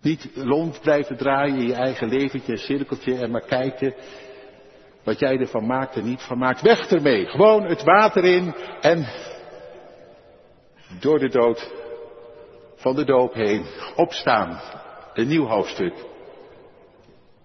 Niet 0.02 0.30
rond 0.34 0.80
blijven 0.80 1.16
draaien 1.16 1.56
in 1.56 1.66
je 1.66 1.74
eigen 1.74 2.08
leventje, 2.08 2.52
een 2.52 2.58
cirkeltje 2.58 3.14
en 3.14 3.30
maar 3.30 3.46
kijken 3.46 3.94
wat 5.04 5.18
jij 5.18 5.38
ervan 5.38 5.66
maakt 5.66 5.96
en 5.96 6.04
niet 6.04 6.22
van 6.22 6.38
maakt. 6.38 6.62
Weg 6.62 6.90
ermee. 6.90 7.26
Gewoon 7.26 7.64
het 7.64 7.82
water 7.82 8.24
in 8.24 8.54
en 8.80 9.06
door 10.98 11.18
de 11.18 11.28
dood 11.28 11.70
van 12.76 12.94
de 12.94 13.04
doop 13.04 13.34
heen 13.34 13.64
opstaan. 13.96 14.60
Een 15.14 15.28
nieuw 15.28 15.46
hoofdstuk. 15.46 15.94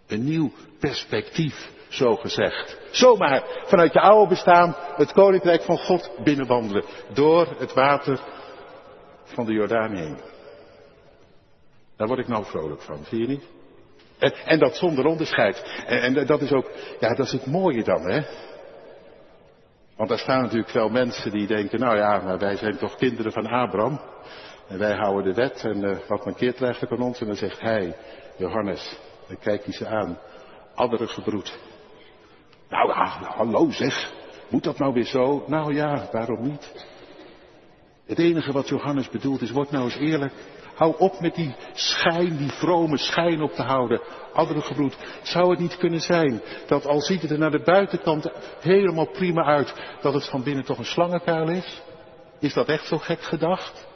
Een 0.07 0.23
nieuw 0.23 0.51
perspectief, 0.79 1.69
zo 1.89 2.15
gezegd. 2.15 2.77
Zomaar 2.91 3.43
vanuit 3.65 3.93
je 3.93 3.99
oude 3.99 4.29
bestaan 4.29 4.75
het 4.95 5.11
koninkrijk 5.11 5.61
van 5.61 5.77
God 5.77 6.11
binnenwandelen. 6.23 6.83
Door 7.13 7.47
het 7.57 7.73
water 7.73 8.19
van 9.23 9.45
de 9.45 9.53
Jordaan 9.53 9.95
heen. 9.95 10.17
Daar 11.97 12.07
word 12.07 12.19
ik 12.19 12.27
nou 12.27 12.45
vrolijk 12.45 12.81
van, 12.81 13.05
zie 13.09 13.19
je 13.19 13.27
niet? 13.27 13.43
En, 14.45 14.59
dat 14.59 14.75
zonder 14.75 15.05
onderscheid. 15.05 15.83
En, 15.85 16.01
en, 16.01 16.25
dat 16.25 16.41
is 16.41 16.51
ook, 16.51 16.71
ja, 16.99 17.15
dat 17.15 17.25
is 17.25 17.31
het 17.31 17.45
mooie 17.45 17.83
dan, 17.83 18.09
hè? 18.09 18.21
Want 19.95 20.09
daar 20.09 20.19
staan 20.19 20.41
natuurlijk 20.41 20.69
veel 20.69 20.89
mensen 20.89 21.31
die 21.31 21.47
denken, 21.47 21.79
nou 21.79 21.97
ja, 21.97 22.21
maar 22.23 22.37
wij 22.37 22.55
zijn 22.55 22.77
toch 22.77 22.95
kinderen 22.95 23.31
van 23.31 23.47
Abraham. 23.47 23.99
En 24.67 24.77
wij 24.77 24.95
houden 24.95 25.23
de 25.23 25.41
wet 25.41 25.63
en 25.63 25.83
uh, 25.83 25.97
wat 26.07 26.25
mankeert 26.25 26.57
er 26.57 26.63
eigenlijk 26.63 26.93
aan 26.93 27.07
ons? 27.07 27.19
En 27.19 27.27
dan 27.27 27.35
zegt 27.35 27.59
hij, 27.59 27.95
Johannes, 28.37 28.99
dan 29.27 29.37
kijkt 29.39 29.63
hij 29.63 29.73
ze 29.73 29.87
aan, 29.87 30.17
andere 30.75 31.07
gebroed. 31.07 31.59
Nou 32.69 32.87
ja, 32.87 33.05
hallo 33.35 33.71
zeg, 33.71 34.13
moet 34.49 34.63
dat 34.63 34.77
nou 34.77 34.93
weer 34.93 35.05
zo? 35.05 35.43
Nou 35.47 35.73
ja, 35.73 36.07
waarom 36.11 36.41
niet? 36.41 36.87
Het 38.05 38.19
enige 38.19 38.51
wat 38.51 38.67
Johannes 38.69 39.09
bedoelt 39.09 39.41
is, 39.41 39.51
word 39.51 39.71
nou 39.71 39.83
eens 39.83 39.95
eerlijk. 39.95 40.33
Hou 40.75 40.95
op 40.97 41.19
met 41.19 41.35
die 41.35 41.55
schijn, 41.73 42.37
die 42.37 42.51
vrome 42.51 42.97
schijn 42.97 43.41
op 43.41 43.51
te 43.51 43.61
houden. 43.61 44.01
Andere 44.33 44.61
gebroed, 44.61 44.97
zou 45.23 45.49
het 45.49 45.59
niet 45.59 45.77
kunnen 45.77 45.99
zijn 45.99 46.41
dat 46.67 46.85
al 46.85 47.01
ziet 47.01 47.21
het 47.21 47.31
er 47.31 47.37
naar 47.37 47.51
de 47.51 47.63
buitenkant 47.63 48.31
helemaal 48.59 49.11
prima 49.11 49.43
uit, 49.43 49.73
dat 50.01 50.13
het 50.13 50.29
van 50.29 50.43
binnen 50.43 50.65
toch 50.65 50.77
een 50.77 50.85
slangenkuil 50.85 51.49
is? 51.49 51.81
Is 52.39 52.53
dat 52.53 52.67
echt 52.67 52.87
zo 52.87 52.97
gek 52.97 53.21
gedacht? 53.21 53.87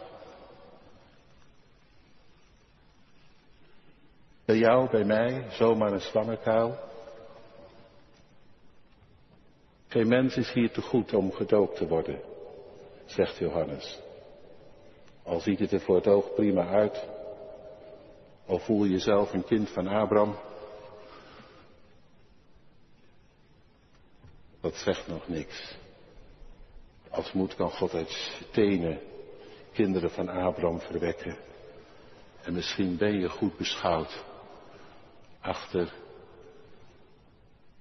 Bij 4.45 4.57
jou, 4.57 4.89
bij 4.89 5.03
mij, 5.03 5.45
zomaar 5.51 5.91
een 5.91 6.01
slangenkuil? 6.01 6.77
Geen 9.87 10.07
mens 10.07 10.35
is 10.35 10.51
hier 10.51 10.71
te 10.71 10.81
goed 10.81 11.13
om 11.13 11.31
gedoopt 11.31 11.77
te 11.77 11.87
worden, 11.87 12.21
zegt 13.05 13.37
Johannes. 13.37 13.99
Al 15.29 15.39
ziet 15.39 15.59
het 15.59 15.71
er 15.71 15.81
voor 15.81 15.95
het 15.95 16.07
oog 16.07 16.33
prima 16.33 16.67
uit, 16.67 17.07
al 18.45 18.59
voel 18.59 18.83
je 18.83 18.91
jezelf 18.91 19.33
een 19.33 19.43
kind 19.43 19.69
van 19.69 19.87
Abraham, 19.87 20.35
dat 24.61 24.75
zegt 24.75 25.07
nog 25.07 25.27
niks. 25.27 25.75
Als 27.09 27.31
moet 27.31 27.55
kan 27.55 27.71
God 27.71 27.93
uit 27.93 28.09
stenen 28.49 28.99
kinderen 29.73 30.11
van 30.11 30.29
Abraham 30.29 30.79
verwekken. 30.79 31.37
En 32.41 32.53
misschien 32.53 32.97
ben 32.97 33.19
je 33.19 33.29
goed 33.29 33.57
beschouwd 33.57 34.23
achter 35.39 35.93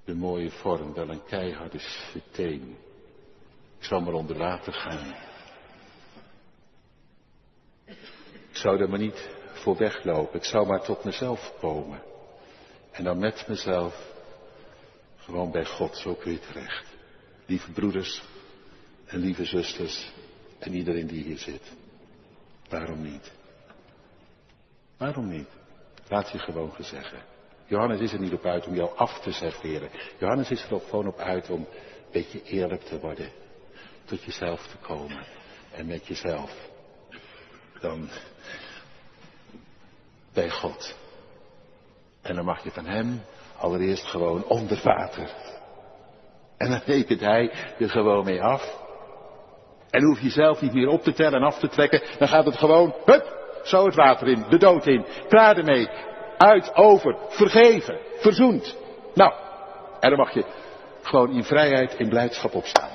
de 0.05 0.15
mooie 0.15 0.51
vorm, 0.51 0.95
wel 0.95 1.09
een 1.09 1.25
keiharde 1.25 1.79
steen. 1.79 2.77
Ik 3.79 3.85
zal 3.85 4.01
maar 4.01 4.15
onder 4.15 4.39
water 4.39 4.73
gaan. 4.73 5.15
Ik 7.89 8.48
zou 8.59 8.81
er 8.81 8.89
maar 8.89 8.99
niet 8.99 9.29
voor 9.53 9.77
weglopen. 9.77 10.39
Ik 10.39 10.45
zou 10.45 10.67
maar 10.67 10.81
tot 10.83 11.05
mezelf 11.05 11.53
komen. 11.61 12.03
En 12.91 13.05
dan 13.05 13.19
met 13.19 13.45
mezelf 13.49 14.13
gewoon 15.17 15.51
bij 15.51 15.65
God, 15.65 15.97
zo 15.97 16.15
kun 16.15 16.33
je 16.33 16.41
terecht. 16.41 16.87
Lieve 17.47 17.71
broeders 17.73 18.23
en 19.07 19.19
lieve 19.19 19.45
zusters 19.45 20.13
en 20.59 20.75
iedereen 20.75 21.07
die 21.07 21.25
hier 21.25 21.39
zit. 21.39 21.73
Waarom 22.69 23.03
niet? 23.03 23.33
Waarom 24.97 25.29
niet? 25.29 25.49
Laat 26.09 26.31
je 26.31 26.39
gewoon 26.39 26.73
gezeggen. 26.73 27.23
Johannes 27.67 28.01
is 28.01 28.13
er 28.13 28.21
niet 28.21 28.33
op 28.33 28.45
uit 28.45 28.67
om 28.67 28.75
jou 28.75 28.97
af 28.97 29.21
te 29.21 29.33
serveren. 29.33 29.91
Johannes 30.19 30.51
is 30.51 30.63
er 30.63 30.81
gewoon 30.81 31.07
op 31.07 31.19
uit 31.19 31.51
om 31.51 31.61
een 31.61 31.67
beetje 32.13 32.43
eerlijk 32.43 32.83
te 32.83 32.99
worden. 33.01 33.31
Tot 34.05 34.23
jezelf 34.23 34.67
te 34.67 34.77
komen. 34.77 35.27
En 35.73 35.87
met 35.87 36.07
jezelf. 36.07 36.69
Dan 37.81 38.09
bij 40.33 40.51
God. 40.51 40.95
En 42.23 42.35
dan 42.35 42.45
mag 42.45 42.65
je 42.65 42.71
van 42.71 42.87
hem 42.87 43.23
Allereerst 43.59 44.07
gewoon 44.07 44.45
onder 44.45 44.81
water. 44.83 45.31
En 46.57 46.71
dan 46.71 46.81
rekent 46.85 47.21
hij 47.21 47.53
er 47.79 47.91
gewoon 47.91 48.25
mee 48.25 48.43
af. 48.43 48.77
En 49.91 50.05
hoef 50.05 50.21
je 50.21 50.31
zelf 50.31 50.61
niet 50.61 50.73
meer 50.73 50.89
op 50.89 51.03
te 51.03 51.13
tellen 51.13 51.41
en 51.41 51.47
af 51.47 51.59
te 51.59 51.69
trekken. 51.69 52.03
Dan 52.19 52.29
gaat 52.29 52.45
het 52.45 52.57
gewoon, 52.57 52.95
hup, 53.05 53.37
zo 53.65 53.85
het 53.85 53.95
water 53.95 54.29
in, 54.29 54.45
de 54.49 54.59
dood 54.59 54.87
in. 54.87 55.07
Klaar 55.29 55.57
ermee. 55.57 55.89
Uit, 56.37 56.75
over, 56.75 57.17
vergeven, 57.29 57.99
verzoend. 58.19 58.77
Nou, 59.15 59.33
en 60.01 60.11
dan 60.11 60.19
mag 60.19 60.35
je 60.35 60.45
gewoon 61.03 61.31
in 61.31 61.45
vrijheid, 61.45 61.95
in 61.95 62.09
blijdschap 62.09 62.55
opstaan. 62.55 62.91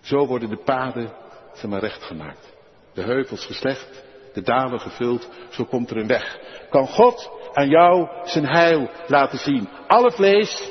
Zo 0.00 0.26
worden 0.26 0.48
de 0.48 0.62
paden, 0.64 1.12
zeg 1.52 1.70
maar, 1.70 1.80
recht 1.80 2.02
gemaakt. 2.02 2.49
De 2.94 3.02
heuvels 3.02 3.46
geslecht, 3.46 4.02
de 4.32 4.42
dalen 4.42 4.80
gevuld, 4.80 5.28
zo 5.50 5.64
komt 5.64 5.90
er 5.90 5.96
een 5.96 6.06
weg. 6.06 6.38
Kan 6.70 6.88
God 6.88 7.30
aan 7.52 7.68
jou 7.68 8.08
zijn 8.24 8.46
heil 8.46 8.90
laten 9.06 9.38
zien. 9.38 9.68
Alle 9.86 10.10
vlees, 10.10 10.70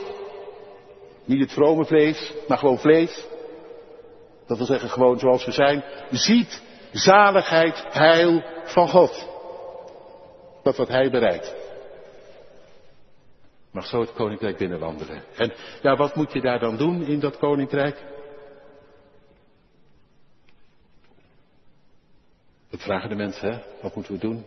niet 1.25 1.39
het 1.39 1.53
vrome 1.53 1.85
vlees, 1.85 2.33
maar 2.47 2.57
gewoon 2.57 2.79
vlees. 2.79 3.27
Dat 4.47 4.57
wil 4.57 4.65
zeggen 4.65 4.89
gewoon 4.89 5.19
zoals 5.19 5.45
we 5.45 5.51
zijn. 5.51 5.83
Ziet 6.11 6.61
zaligheid, 6.91 7.85
heil 7.89 8.43
van 8.63 8.87
God. 8.87 9.27
Dat 10.63 10.77
wat 10.77 10.87
hij 10.87 11.09
bereidt. 11.09 11.55
Mag 13.71 13.85
zo 13.85 13.99
het 13.99 14.13
koninkrijk 14.13 14.57
binnenwandelen. 14.57 15.23
En 15.35 15.53
ja, 15.81 15.95
wat 15.95 16.15
moet 16.15 16.33
je 16.33 16.41
daar 16.41 16.59
dan 16.59 16.77
doen 16.77 17.03
in 17.03 17.19
dat 17.19 17.37
koninkrijk? 17.37 18.03
Dat 22.69 22.81
vragen 22.81 23.09
de 23.09 23.15
mensen, 23.15 23.51
hè? 23.51 23.59
Wat 23.81 23.95
moeten 23.95 24.13
we 24.13 24.19
doen? 24.19 24.45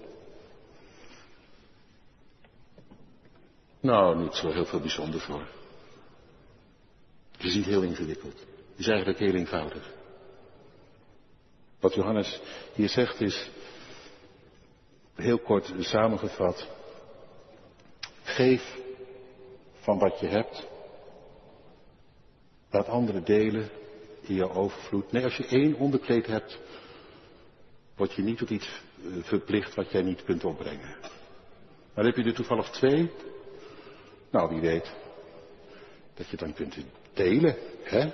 Nou, 3.81 4.19
niet 4.19 4.35
zo 4.35 4.51
heel 4.51 4.65
veel 4.65 4.81
bijzonder 4.81 5.21
voor. 5.21 5.47
Het 7.33 7.43
is 7.43 7.55
niet 7.55 7.65
heel 7.65 7.83
ingewikkeld. 7.83 8.39
Het 8.71 8.79
is 8.79 8.87
eigenlijk 8.87 9.19
heel 9.19 9.35
eenvoudig. 9.35 9.91
Wat 11.81 11.95
Johannes 11.95 12.41
hier 12.75 12.89
zegt 12.89 13.21
is, 13.21 13.51
heel 15.15 15.39
kort 15.39 15.73
samengevat, 15.79 16.69
geef 18.23 18.77
van 19.81 19.99
wat 19.99 20.21
je 20.21 20.27
hebt. 20.27 20.67
Laat 22.71 22.89
anderen 22.89 23.25
delen 23.25 23.71
in 24.21 24.35
jouw 24.35 24.53
overvloed. 24.53 25.13
Nee, 25.13 25.25
als 25.25 25.37
je 25.37 25.47
één 25.47 25.75
onderkleed 25.75 26.27
hebt, 26.27 26.59
word 28.03 28.15
je 28.15 28.23
niet 28.23 28.39
tot 28.39 28.51
iets 28.51 28.67
eh, 28.67 29.23
verplicht 29.23 29.75
wat 29.75 29.91
jij 29.91 30.03
niet 30.03 30.25
kunt 30.25 30.45
opbrengen. 30.45 30.97
Maar 31.95 32.05
heb 32.05 32.17
je 32.17 32.25
er 32.25 32.35
toevallig 32.35 32.71
twee? 32.71 33.11
Nou, 34.31 34.49
wie 34.49 34.61
weet. 34.61 34.93
Dat 36.15 36.29
je 36.29 36.37
dan 36.37 36.53
kunt 36.55 36.77
delen, 37.13 37.57
hè? 37.83 38.11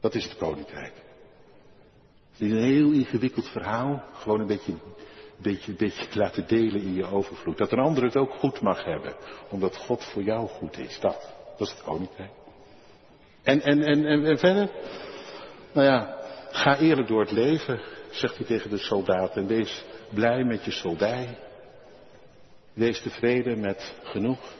Dat 0.00 0.14
is 0.14 0.24
het 0.24 0.36
koninkrijk. 0.36 0.92
Het 2.32 2.40
is 2.40 2.50
een 2.50 2.64
heel 2.64 2.90
ingewikkeld 2.90 3.48
verhaal. 3.48 4.04
Gewoon 4.12 4.40
een 4.40 4.46
beetje, 4.46 4.74
beetje, 5.36 5.72
beetje 5.72 6.06
laten 6.20 6.46
delen 6.46 6.80
in 6.80 6.94
je 6.94 7.04
overvloed. 7.04 7.58
Dat 7.58 7.72
een 7.72 7.78
ander 7.78 8.04
het 8.04 8.16
ook 8.16 8.32
goed 8.32 8.60
mag 8.60 8.84
hebben. 8.84 9.14
Omdat 9.50 9.76
God 9.76 10.04
voor 10.04 10.22
jou 10.22 10.48
goed 10.48 10.78
is. 10.78 11.00
Dat. 11.00 11.34
Dat 11.58 11.66
is 11.66 11.72
het 11.72 11.82
koninkrijk. 11.82 12.30
En, 13.42 13.60
en, 13.60 13.82
en, 13.82 14.04
en, 14.04 14.24
en 14.24 14.38
verder? 14.38 14.70
Nou 15.72 15.86
ja, 15.86 16.22
ga 16.54 16.78
eerlijk 16.78 17.08
door 17.08 17.20
het 17.20 17.30
leven, 17.30 17.80
zegt 18.10 18.36
hij 18.36 18.46
tegen 18.46 18.70
de 18.70 18.78
soldaat. 18.78 19.36
En 19.36 19.46
wees 19.46 19.84
blij 20.10 20.44
met 20.44 20.64
je 20.64 20.70
soldij. 20.70 21.38
Wees 22.72 23.02
tevreden 23.02 23.60
met 23.60 23.94
genoeg. 24.02 24.52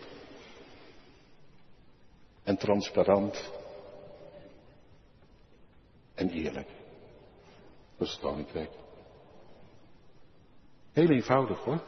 En 2.42 2.56
transparant. 2.56 3.50
En 6.14 6.30
eerlijk. 6.30 6.68
Dat 7.96 8.06
is 8.06 8.12
het 8.12 8.22
koninkrijk. 8.22 8.70
Heel 10.92 11.10
eenvoudig 11.10 11.58
hoor. 11.58 11.82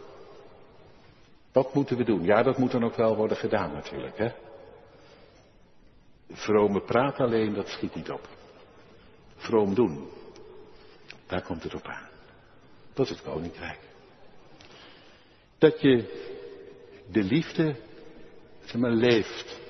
Wat 1.52 1.74
moeten 1.74 1.96
we 1.96 2.04
doen? 2.04 2.22
Ja, 2.22 2.42
dat 2.42 2.58
moet 2.58 2.70
dan 2.70 2.84
ook 2.84 2.96
wel 2.96 3.16
worden 3.16 3.36
gedaan 3.36 3.72
natuurlijk. 3.72 4.18
Hè? 4.18 4.30
Vrome 6.30 6.80
praat 6.80 7.18
alleen, 7.18 7.54
dat 7.54 7.68
schiet 7.68 7.94
niet 7.94 8.10
op. 8.10 8.35
Vroom 9.36 9.74
doen, 9.74 10.08
daar 11.26 11.42
komt 11.42 11.62
het 11.62 11.74
op 11.74 11.86
aan. 11.86 12.08
Dat 12.94 13.04
is 13.04 13.10
het 13.10 13.22
koninkrijk. 13.22 13.78
Dat 15.58 15.80
je 15.80 16.24
de 17.10 17.22
liefde, 17.22 17.76
zeg 18.64 18.80
maar, 18.80 18.90
leeft. 18.90 19.60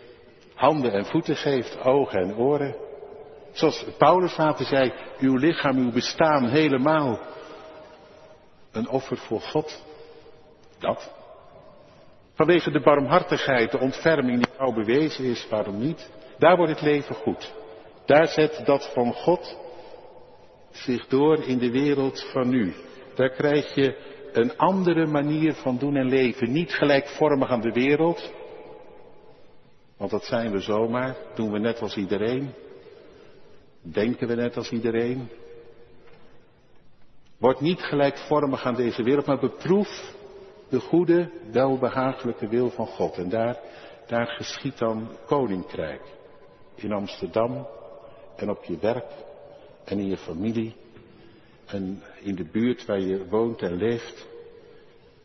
Handen 0.54 0.92
en 0.92 1.04
voeten 1.04 1.36
geeft, 1.36 1.78
ogen 1.78 2.20
en 2.20 2.36
oren. 2.36 2.76
Zoals 3.52 3.84
Paulus 3.98 4.36
later 4.36 4.66
zei, 4.66 4.92
uw 5.18 5.36
lichaam, 5.36 5.78
uw 5.78 5.92
bestaan 5.92 6.48
helemaal 6.48 7.20
een 8.72 8.88
offer 8.88 9.16
voor 9.16 9.40
God. 9.40 9.84
Dat. 10.78 11.14
Vanwege 12.34 12.70
de 12.70 12.80
barmhartigheid, 12.80 13.70
de 13.70 13.78
ontferming 13.78 14.44
die 14.44 14.54
jou 14.58 14.74
bewezen 14.74 15.24
is, 15.24 15.48
waarom 15.48 15.78
niet? 15.78 16.10
Daar 16.38 16.56
wordt 16.56 16.72
het 16.72 16.82
leven 16.82 17.14
goed. 17.14 17.54
Daar 18.06 18.26
zet 18.26 18.62
dat 18.64 18.90
van 18.92 19.12
God 19.12 19.56
zich 20.70 21.06
door 21.06 21.42
in 21.42 21.58
de 21.58 21.70
wereld 21.70 22.26
van 22.32 22.48
nu. 22.48 22.74
Daar 23.14 23.30
krijg 23.30 23.74
je 23.74 24.14
een 24.32 24.56
andere 24.56 25.06
manier 25.06 25.54
van 25.54 25.78
doen 25.78 25.96
en 25.96 26.08
leven. 26.08 26.52
Niet 26.52 26.72
gelijkvormig 26.72 27.50
aan 27.50 27.60
de 27.60 27.72
wereld. 27.72 28.32
Want 29.96 30.10
dat 30.10 30.24
zijn 30.24 30.50
we 30.50 30.60
zomaar. 30.60 31.16
Doen 31.34 31.52
we 31.52 31.58
net 31.58 31.80
als 31.80 31.96
iedereen. 31.96 32.54
Denken 33.82 34.28
we 34.28 34.34
net 34.34 34.56
als 34.56 34.70
iedereen? 34.70 35.28
Word 37.38 37.60
niet 37.60 37.80
gelijkvormig 37.82 38.64
aan 38.64 38.74
deze 38.74 39.02
wereld, 39.02 39.26
maar 39.26 39.38
beproef 39.38 40.14
de 40.68 40.80
goede, 40.80 41.30
welbehagelijke 41.52 42.48
wil 42.48 42.70
van 42.70 42.86
God. 42.86 43.16
En 43.16 43.28
daar, 43.28 43.60
daar 44.06 44.26
geschiet 44.26 44.78
dan 44.78 45.08
koninkrijk. 45.26 46.02
In 46.74 46.92
Amsterdam 46.92 47.66
en 48.36 48.50
op 48.50 48.64
je 48.64 48.78
werk 48.78 49.10
en 49.84 49.98
in 49.98 50.06
je 50.06 50.16
familie 50.16 50.74
en 51.66 52.02
in 52.20 52.34
de 52.34 52.44
buurt 52.44 52.84
waar 52.84 53.00
je 53.00 53.28
woont 53.28 53.62
en 53.62 53.76
leeft. 53.76 54.26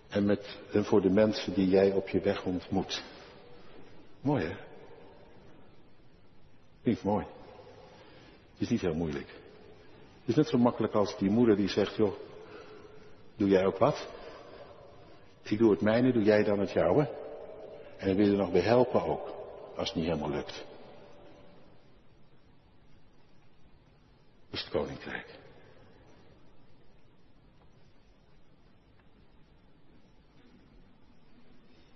En, 0.09 0.25
met, 0.25 0.59
en 0.71 0.85
voor 0.85 1.01
de 1.01 1.09
mensen 1.09 1.53
die 1.53 1.69
jij 1.69 1.91
op 1.91 2.07
je 2.07 2.19
weg 2.19 2.45
ontmoet. 2.45 3.03
Mooi 4.21 4.45
hè? 4.45 4.55
Ik 6.83 7.03
mooi 7.03 7.25
is 8.61 8.69
niet 8.69 8.81
heel 8.81 8.93
moeilijk. 8.93 9.27
Het 10.19 10.29
is 10.29 10.35
net 10.35 10.47
zo 10.47 10.57
makkelijk 10.57 10.93
als 10.93 11.17
die 11.17 11.29
moeder 11.29 11.55
die 11.55 11.69
zegt, 11.69 11.95
joh, 11.95 12.13
doe 13.35 13.49
jij 13.49 13.65
ook 13.65 13.77
wat? 13.77 14.07
Ik 15.43 15.57
doe 15.57 15.71
het 15.71 15.81
mijne, 15.81 16.11
doe 16.11 16.23
jij 16.23 16.43
dan 16.43 16.59
het 16.59 16.71
jouwe? 16.71 17.09
En 17.97 18.15
wil 18.15 18.25
je 18.25 18.31
er 18.31 18.37
nog 18.37 18.51
bij 18.51 18.61
helpen 18.61 19.03
ook, 19.03 19.31
als 19.75 19.87
het 19.87 19.97
niet 19.97 20.05
helemaal 20.05 20.29
lukt. 20.29 20.65
Is 24.51 24.61
het 24.61 24.69
koninkrijk. 24.69 25.39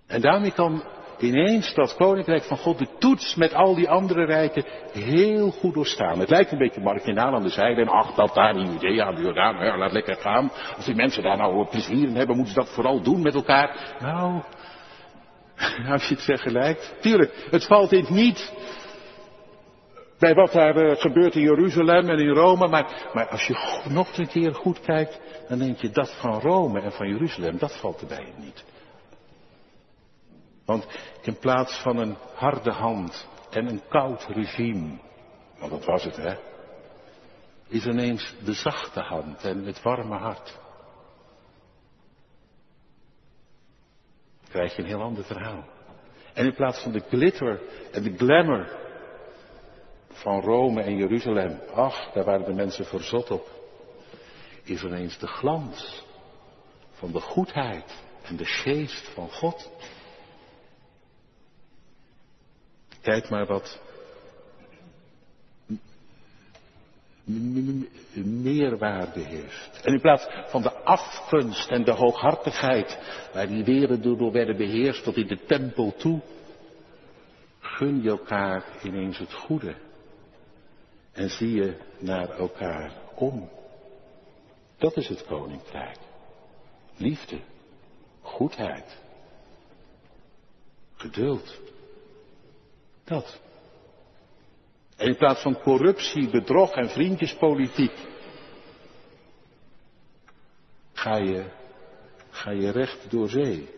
En 0.07 0.21
daarmee 0.21 0.51
kan 0.51 0.83
ineens 1.19 1.73
dat 1.73 1.95
koninkrijk 1.95 2.43
van 2.43 2.57
God 2.57 2.77
de 2.77 2.87
toets 2.99 3.35
met 3.35 3.53
al 3.53 3.75
die 3.75 3.89
andere 3.89 4.25
rijken 4.25 4.65
heel 4.91 5.51
goed 5.51 5.73
doorstaan. 5.73 6.19
Het 6.19 6.29
lijkt 6.29 6.51
een 6.51 6.57
beetje 6.57 6.81
marginaal 6.81 7.33
aan 7.35 7.43
de 7.43 7.49
zijde 7.49 7.81
en 7.81 7.87
ach, 7.87 8.15
dat 8.15 8.33
daar 8.33 8.55
in 8.55 8.71
Judea, 8.71 9.11
de 9.11 9.21
Jordaan, 9.21 9.65
ja, 9.65 9.77
laat 9.77 9.91
lekker 9.91 10.15
gaan. 10.15 10.51
Als 10.75 10.85
die 10.85 10.95
mensen 10.95 11.23
daar 11.23 11.37
nou 11.37 11.67
plezier 11.67 12.07
in 12.07 12.15
hebben, 12.15 12.35
moeten 12.35 12.53
ze 12.53 12.59
dat 12.59 12.73
vooral 12.73 13.01
doen 13.01 13.21
met 13.21 13.33
elkaar. 13.33 13.95
Nou, 13.99 14.41
als 15.93 16.07
je 16.07 16.15
het 16.15 16.23
vergelijkt, 16.23 16.95
tuurlijk, 17.01 17.47
het 17.51 17.65
valt 17.65 17.91
in 17.91 18.05
niet 18.09 18.53
bij 20.19 20.33
wat 20.33 20.51
daar 20.51 20.77
uh, 20.77 20.95
gebeurt 20.95 21.35
in 21.35 21.41
Jeruzalem 21.41 22.09
en 22.09 22.19
in 22.19 22.33
Rome, 22.33 22.67
maar, 22.67 23.09
maar 23.13 23.27
als 23.27 23.47
je 23.47 23.83
nog 23.89 24.17
een 24.17 24.27
keer 24.27 24.53
goed 24.53 24.79
kijkt, 24.79 25.19
dan 25.47 25.59
denk 25.59 25.77
je 25.77 25.89
dat 25.89 26.15
van 26.19 26.39
Rome 26.39 26.81
en 26.81 26.91
van 26.91 27.07
Jeruzalem, 27.07 27.57
dat 27.57 27.79
valt 27.79 28.01
erbij 28.01 28.33
niet. 28.37 28.63
Want 30.65 30.87
in 31.21 31.37
plaats 31.39 31.81
van 31.81 31.97
een 31.97 32.15
harde 32.33 32.71
hand 32.71 33.27
en 33.49 33.67
een 33.67 33.81
koud 33.89 34.25
regime, 34.25 34.97
want 35.59 35.71
dat 35.71 35.85
was 35.85 36.03
het 36.03 36.15
hè, 36.15 36.35
is 37.67 37.85
ineens 37.85 38.35
de 38.43 38.53
zachte 38.53 38.99
hand 38.99 39.43
en 39.43 39.65
het 39.65 39.81
warme 39.81 40.17
hart. 40.17 40.59
Krijg 44.49 44.75
je 44.75 44.81
een 44.81 44.87
heel 44.87 45.01
ander 45.01 45.23
verhaal. 45.23 45.65
En 46.33 46.45
in 46.45 46.53
plaats 46.53 46.83
van 46.83 46.91
de 46.91 46.99
glitter 46.99 47.61
en 47.91 48.03
de 48.03 48.17
glamour 48.17 48.84
van 50.15 50.41
Rome 50.41 50.81
en 50.81 50.97
Jeruzalem, 50.97 51.59
ach, 51.73 52.11
daar 52.13 52.23
waren 52.23 52.45
de 52.45 52.53
mensen 52.53 52.85
verzot 52.85 53.31
op, 53.31 53.49
is 54.63 54.83
ineens 54.83 55.17
de 55.17 55.27
glans 55.27 56.03
van 56.91 57.11
de 57.11 57.21
goedheid 57.21 58.03
en 58.23 58.35
de 58.35 58.45
geest 58.45 59.09
van 59.13 59.29
God. 59.29 59.71
Kijk 63.01 63.29
maar 63.29 63.45
wat 63.45 63.79
meerwaarde 68.13 69.19
heeft. 69.19 69.81
En 69.83 69.93
in 69.93 70.01
plaats 70.01 70.27
van 70.45 70.61
de 70.61 70.73
afgunst 70.73 71.69
en 71.69 71.83
de 71.83 71.91
hooghartigheid, 71.91 72.99
waar 73.33 73.47
die 73.47 73.63
wereld 73.63 74.03
door 74.03 74.31
werden 74.31 74.57
beheerst 74.57 75.03
tot 75.03 75.15
in 75.15 75.27
de 75.27 75.45
tempel 75.45 75.95
toe, 75.97 76.21
gun 77.59 78.01
je 78.01 78.09
elkaar 78.09 78.63
ineens 78.83 79.17
het 79.17 79.33
goede. 79.33 79.75
En 81.15 81.29
zie 81.29 81.51
je 81.51 81.77
naar 81.99 82.29
elkaar 82.29 82.91
om. 83.15 83.49
Dat 84.77 84.97
is 84.97 85.07
het 85.07 85.25
koninkrijk. 85.25 85.97
Liefde, 86.97 87.39
goedheid, 88.21 88.97
geduld. 90.95 91.59
Dat. 93.03 93.39
En 94.95 95.07
in 95.07 95.17
plaats 95.17 95.41
van 95.41 95.61
corruptie, 95.61 96.29
bedrog 96.29 96.71
en 96.71 96.89
vriendjespolitiek, 96.89 98.07
ga 100.93 101.15
je, 101.15 101.51
ga 102.29 102.51
je 102.51 102.71
recht 102.71 103.11
door 103.11 103.29
zee. 103.29 103.69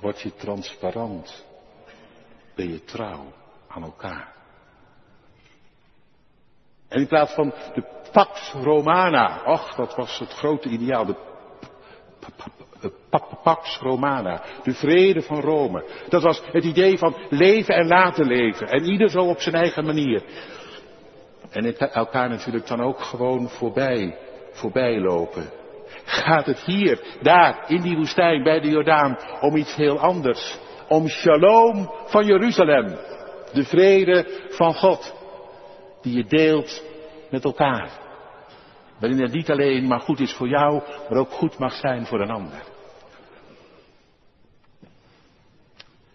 Word 0.00 0.20
je 0.20 0.34
transparant, 0.34 1.44
ben 2.54 2.72
je 2.72 2.84
trouw 2.84 3.32
aan 3.68 3.82
elkaar. 3.82 4.32
En 6.88 7.00
in 7.00 7.06
plaats 7.06 7.34
van 7.34 7.54
de 7.74 7.84
Pax 8.12 8.52
Romana, 8.52 9.42
ach, 9.44 9.74
dat 9.74 9.94
was 9.94 10.18
het 10.18 10.32
grote 10.32 10.68
ideaal, 10.68 11.06
de 11.06 11.16
Pax 13.42 13.78
Romana, 13.78 14.42
de 14.62 14.74
vrede 14.74 15.22
van 15.22 15.40
Rome. 15.40 15.84
Dat 16.08 16.22
was 16.22 16.42
het 16.52 16.64
idee 16.64 16.98
van 16.98 17.16
leven 17.28 17.74
en 17.74 17.86
laten 17.86 18.26
leven. 18.26 18.66
En 18.66 18.84
ieder 18.84 19.10
zo 19.10 19.18
op 19.18 19.40
zijn 19.40 19.54
eigen 19.54 19.84
manier. 19.84 20.22
En 21.50 21.76
elkaar 21.76 22.28
natuurlijk 22.28 22.66
dan 22.66 22.80
ook 22.80 23.00
gewoon 23.00 23.48
voorbij, 23.48 24.18
voorbij 24.52 25.00
lopen. 25.00 25.50
Gaat 26.04 26.46
het 26.46 26.60
hier, 26.60 27.00
daar, 27.22 27.64
in 27.66 27.80
die 27.80 27.96
woestijn, 27.96 28.42
bij 28.42 28.60
de 28.60 28.68
Jordaan, 28.68 29.18
om 29.40 29.56
iets 29.56 29.74
heel 29.74 29.98
anders. 29.98 30.58
Om 30.92 31.08
shalom 31.08 31.90
van 32.06 32.26
Jeruzalem. 32.26 32.98
De 33.52 33.64
vrede 33.64 34.26
van 34.48 34.74
God. 34.74 35.14
Die 36.02 36.16
je 36.16 36.24
deelt 36.24 36.84
met 37.30 37.44
elkaar. 37.44 37.90
Waarin 39.00 39.22
het 39.22 39.32
niet 39.32 39.50
alleen 39.50 39.86
maar 39.86 40.00
goed 40.00 40.20
is 40.20 40.32
voor 40.32 40.48
jou, 40.48 40.82
maar 41.08 41.18
ook 41.18 41.30
goed 41.30 41.58
mag 41.58 41.72
zijn 41.72 42.06
voor 42.06 42.20
een 42.20 42.30
ander. 42.30 42.62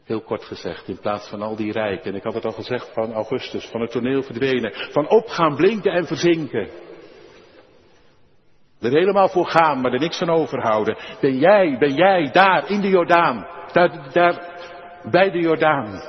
Heel 0.04 0.22
kort 0.22 0.44
gezegd, 0.44 0.88
in 0.88 1.00
plaats 1.00 1.30
van 1.30 1.42
al 1.42 1.56
die 1.56 1.72
rijken, 1.72 2.12
en 2.12 2.18
ik 2.18 2.24
had 2.24 2.34
het 2.34 2.46
al 2.46 2.52
gezegd 2.52 2.94
van 2.94 3.14
Augustus, 3.14 3.66
van 3.66 3.82
het 3.82 3.92
toneel 3.92 4.24
verdwenen, 4.24 4.74
van 4.92 5.10
opgaan, 5.10 5.56
blinken 5.56 5.92
en 5.92 6.08
verzinken. 6.08 6.70
Er 8.80 8.92
helemaal 8.92 9.30
voor 9.30 9.48
gaan, 9.48 9.82
maar 9.82 9.94
er 9.94 10.00
niks 10.00 10.18
van 10.18 10.30
overhouden. 10.30 10.98
Ben 11.22 11.38
jij, 11.38 11.78
ben 11.80 11.94
jij 11.94 12.30
daar 12.32 12.70
in 12.70 12.82
de 12.82 12.90
Jordaan, 12.90 13.48
daar, 13.72 14.12
daar 14.14 14.57
bij 15.10 15.32
de 15.32 15.40
Jordaan, 15.40 16.02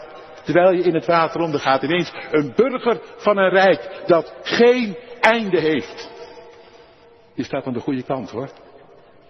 terwijl 0.44 0.72
je 0.72 0.82
in 0.82 0.94
het 0.94 1.06
water 1.06 1.40
ondergaat, 1.40 1.82
ineens 1.82 2.12
een 2.30 2.52
burger 2.56 3.00
van 3.16 3.38
een 3.38 3.50
rijk 3.50 4.02
dat 4.06 4.34
geen 4.42 4.96
einde 5.20 5.61
heeft. 5.61 6.11
Je 7.34 7.44
staat 7.44 7.66
aan 7.66 7.72
de 7.72 7.80
goede 7.80 8.02
kant 8.02 8.30
hoor. 8.30 8.50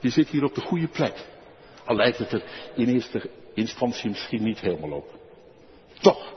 Je 0.01 0.09
zit 0.09 0.29
hier 0.29 0.45
op 0.45 0.55
de 0.55 0.61
goede 0.61 0.89
plek. 0.89 1.27
Al 1.85 1.97
lijkt 1.97 2.19
het 2.19 2.33
er 2.33 2.43
in 2.75 2.89
eerste 2.89 3.31
instantie 3.55 4.11
misschien 4.11 4.43
niet 4.43 4.61
helemaal 4.61 4.93
op. 4.93 5.09
Toch. 6.01 6.33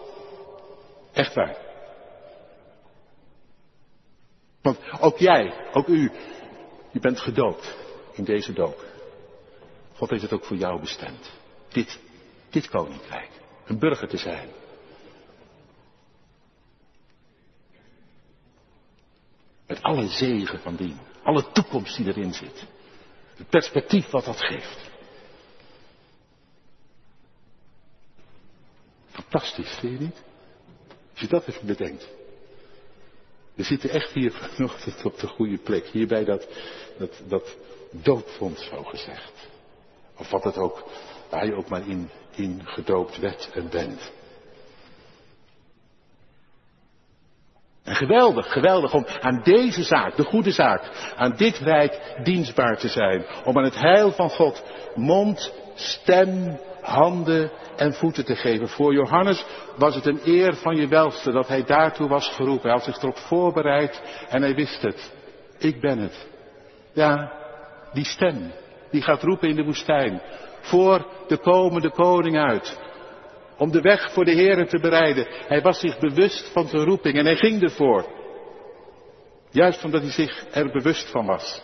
Echt 1.14 1.34
waar. 1.34 1.58
Want 4.62 4.80
ook 5.00 5.18
jij, 5.18 5.54
ook 5.74 5.88
u, 5.88 6.12
je 6.92 7.00
bent 7.00 7.20
gedoopt 7.20 7.78
in 8.14 8.24
deze 8.24 8.54
doop. 8.54 8.86
God 9.96 10.10
heeft 10.10 10.22
het 10.22 10.34
ook 10.34 10.46
voor 10.46 10.58
jou 10.58 10.80
bestemd. 10.80 11.32
Dit, 11.70 12.00
dit 12.52 12.70
koninkrijk. 12.70 13.30
Een 13.66 13.80
burger 13.80 14.08
te 14.08 14.18
zijn. 14.18 14.50
Met 19.68 19.82
alle 19.82 20.08
zegen 20.08 20.60
van 20.60 20.76
dien. 20.76 21.00
Alle 21.24 21.52
toekomst 21.52 21.98
die 21.98 22.08
erin 22.08 22.34
zit. 22.34 22.66
Het 23.36 23.50
perspectief 23.50 24.10
wat 24.10 24.26
dat 24.26 24.42
geeft. 24.42 24.90
Fantastisch, 29.10 29.78
zie 29.80 29.92
je 29.92 30.00
niet? 30.00 30.24
Als 31.12 31.22
je 31.22 31.28
dat 31.28 31.48
even 31.48 31.66
bedenkt. 31.66 32.08
We 33.54 33.64
zitten 33.64 33.90
echt 33.90 34.12
hier 34.12 34.32
vanochtend 34.56 35.06
op 35.06 35.20
de 35.20 35.28
goede 35.28 35.58
plek. 35.58 35.86
Hier 35.86 36.08
bij 36.08 36.24
dat, 36.24 36.48
dat, 36.98 37.22
dat 37.28 37.58
doodfonds, 37.92 38.66
zo 38.66 38.84
gezegd. 38.84 39.50
Of 40.18 40.30
wat 40.30 40.44
het 40.44 40.58
ook, 40.58 40.84
waar 41.30 41.46
je 41.46 41.56
ook 41.56 41.70
maar 41.70 41.88
in, 41.88 42.10
in 42.36 42.62
gedoopt 42.64 43.20
werd 43.20 43.50
en 43.54 43.70
bent. 43.70 44.12
En 47.84 47.96
geweldig, 47.96 48.52
geweldig 48.52 48.94
om 48.94 49.06
aan 49.20 49.42
deze 49.44 49.84
zaak, 49.84 50.16
de 50.16 50.24
goede 50.24 50.52
zaak, 50.52 51.14
aan 51.16 51.36
dit 51.36 51.58
rijk 51.58 52.20
dienstbaar 52.24 52.78
te 52.78 52.88
zijn. 52.88 53.26
Om 53.44 53.58
aan 53.58 53.64
het 53.64 53.80
heil 53.80 54.12
van 54.12 54.30
God 54.30 54.64
mond, 54.96 55.54
stem, 55.76 56.60
handen 56.82 57.52
en 57.76 57.94
voeten 57.94 58.26
te 58.26 58.36
geven. 58.36 58.68
Voor 58.68 58.94
Johannes 58.94 59.46
was 59.78 59.96
het 59.96 60.06
een 60.06 60.20
eer 60.24 60.56
van 60.56 60.76
je 60.76 60.88
welste 60.88 61.32
dat 61.32 61.48
hij 61.48 61.64
daartoe 61.64 62.08
was 62.08 62.30
geroepen. 62.30 62.70
Hij 62.70 62.72
had 62.72 62.84
zich 62.84 62.98
erop 62.98 63.18
voorbereid 63.18 64.02
en 64.30 64.42
hij 64.42 64.56
wist 64.56 64.82
het. 64.82 65.14
Ik 65.58 65.82
ben 65.82 65.98
het. 65.98 66.28
Ja, 66.94 67.32
die 67.94 68.06
stem, 68.06 68.52
die 68.92 69.02
gaat 69.02 69.24
roepen 69.24 69.50
in 69.50 69.56
de 69.56 69.64
woestijn. 69.64 70.22
Voor 70.62 71.06
de 71.28 71.38
komende 71.38 71.92
koning 71.92 72.38
uit. 72.38 72.80
Om 73.58 73.72
de 73.72 73.82
weg 73.82 74.12
voor 74.14 74.26
de 74.26 74.32
Heeren 74.32 74.68
te 74.68 74.80
bereiden. 74.80 75.28
Hij 75.48 75.62
was 75.62 75.80
zich 75.80 76.00
bewust 76.00 76.52
van 76.54 76.68
zijn 76.68 76.84
roeping 76.84 77.18
en 77.18 77.26
hij 77.26 77.36
ging 77.36 77.62
ervoor. 77.62 78.06
Juist 79.50 79.84
omdat 79.84 80.02
hij 80.02 80.12
zich 80.12 80.46
er 80.52 80.72
bewust 80.72 81.12
van 81.12 81.26
was. 81.26 81.62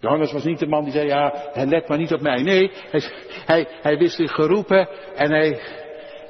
Johannes 0.00 0.32
was 0.32 0.44
niet 0.44 0.58
de 0.58 0.66
man 0.66 0.84
die 0.84 0.92
zei, 0.92 1.06
ja, 1.06 1.50
let 1.54 1.88
maar 1.88 1.98
niet 1.98 2.12
op 2.12 2.20
mij. 2.20 2.42
Nee, 2.42 2.70
hij, 2.90 3.02
hij, 3.44 3.68
hij 3.80 3.98
wist 3.98 4.16
zich 4.16 4.32
geroepen 4.32 4.88
en 5.14 5.30
hij, 5.30 5.60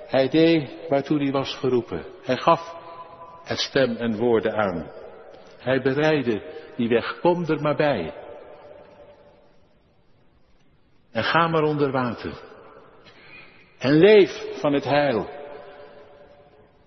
hij 0.07 0.29
deed 0.29 0.71
waartoe 0.89 1.23
hij 1.23 1.33
was 1.33 1.55
geroepen. 1.55 2.05
Hij 2.23 2.37
gaf 2.37 2.77
er 3.45 3.57
stem 3.57 3.97
en 3.97 4.17
woorden 4.17 4.55
aan. 4.55 4.91
Hij 5.59 5.83
bereidde 5.83 6.43
die 6.77 6.89
weg, 6.89 7.21
kom 7.21 7.45
er 7.45 7.61
maar 7.61 7.77
bij. 7.77 8.13
En 11.19 11.25
ga 11.25 11.49
maar 11.49 11.63
onder 11.63 11.91
water. 11.91 12.33
En 13.79 13.93
leef 13.93 14.61
van 14.61 14.73
het 14.73 14.85
heil. 14.85 15.29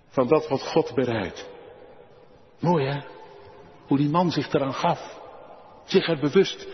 Van 0.10 0.28
dat 0.28 0.48
wat 0.48 0.62
God 0.62 0.94
bereidt. 0.96 1.50
Mooi 2.60 2.86
hè? 2.86 3.00
Hoe 3.88 3.98
die 3.98 4.10
man 4.10 4.32
zich 4.32 4.54
eraan 4.54 4.74
gaf 4.74 5.20
zich 5.86 6.08
er 6.08 6.20
bewust 6.20 6.68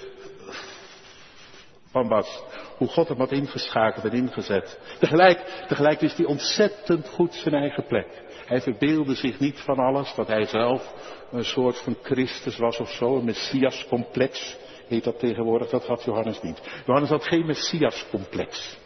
van 1.91 2.07
was. 2.07 2.43
Hoe 2.77 2.87
God 2.87 3.07
hem 3.07 3.17
had 3.17 3.31
ingeschakeld 3.31 4.05
en 4.05 4.11
ingezet. 4.11 4.79
Tegelijk, 4.99 5.65
tegelijk 5.67 5.99
wist 5.99 6.17
hij 6.17 6.25
ontzettend 6.25 7.09
goed 7.09 7.33
zijn 7.33 7.55
eigen 7.55 7.85
plek. 7.85 8.07
Hij 8.45 8.61
verbeelde 8.61 9.15
zich 9.15 9.39
niet 9.39 9.59
van 9.59 9.77
alles, 9.77 10.13
dat 10.15 10.27
hij 10.27 10.45
zelf 10.45 10.93
een 11.31 11.45
soort 11.45 11.77
van 11.77 11.97
Christus 12.01 12.57
was 12.57 12.77
of 12.77 12.89
zo, 12.89 13.17
een 13.17 13.25
Messias-complex 13.25 14.57
heet 14.87 15.03
dat 15.03 15.19
tegenwoordig, 15.19 15.69
dat 15.69 15.85
had 15.85 16.03
Johannes 16.03 16.41
niet. 16.41 16.61
Johannes 16.85 17.09
had 17.09 17.27
geen 17.27 17.45
Messias-complex. 17.45 18.77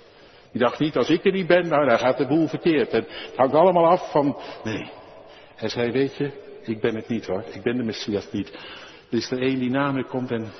Die 0.51 0.61
dacht 0.61 0.79
niet, 0.79 0.95
als 0.95 1.09
ik 1.09 1.25
er 1.25 1.31
niet 1.31 1.47
ben, 1.47 1.67
nou 1.67 1.87
dan 1.87 1.99
gaat 1.99 2.17
de 2.17 2.27
boel 2.27 2.47
verkeerd. 2.47 2.89
En 2.89 3.05
het 3.07 3.35
hangt 3.35 3.53
allemaal 3.53 3.87
af 3.87 4.11
van, 4.11 4.37
nee. 4.63 4.89
Hij 5.55 5.69
zei, 5.69 5.91
weet 5.91 6.15
je, 6.15 6.31
ik 6.63 6.81
ben 6.81 6.95
het 6.95 7.07
niet 7.07 7.25
hoor, 7.25 7.43
ik 7.51 7.61
ben 7.61 7.77
de 7.77 7.83
Messias 7.83 8.31
niet. 8.31 8.49
Er 9.09 9.17
is 9.17 9.31
er 9.31 9.41
één 9.41 9.59
die 9.59 9.69
na 9.69 9.91
me 9.91 10.05
komt 10.05 10.31
en 10.31 10.51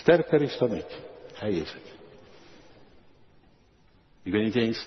sterker 0.00 0.42
is 0.42 0.58
dan 0.58 0.74
ik. 0.74 0.98
Hij 1.34 1.50
is 1.50 1.72
het. 1.72 1.94
Ik 4.22 4.32
ben 4.32 4.44
niet 4.44 4.56
eens 4.56 4.86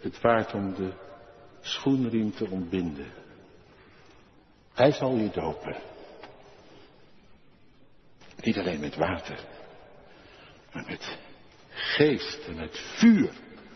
het 0.00 0.20
waard 0.20 0.54
om 0.54 0.74
de 0.74 0.90
schoenriem 1.60 2.34
te 2.34 2.46
ontbinden. 2.50 3.12
Hij 4.74 4.92
zal 4.92 5.14
je 5.14 5.30
dopen. 5.30 5.76
Niet 8.42 8.58
alleen 8.58 8.80
met 8.80 8.96
water, 8.96 9.38
maar 10.72 10.84
met 10.86 11.18
geest 11.70 12.38
en 12.48 12.56
met 12.56 12.78
vuur. 12.78 13.30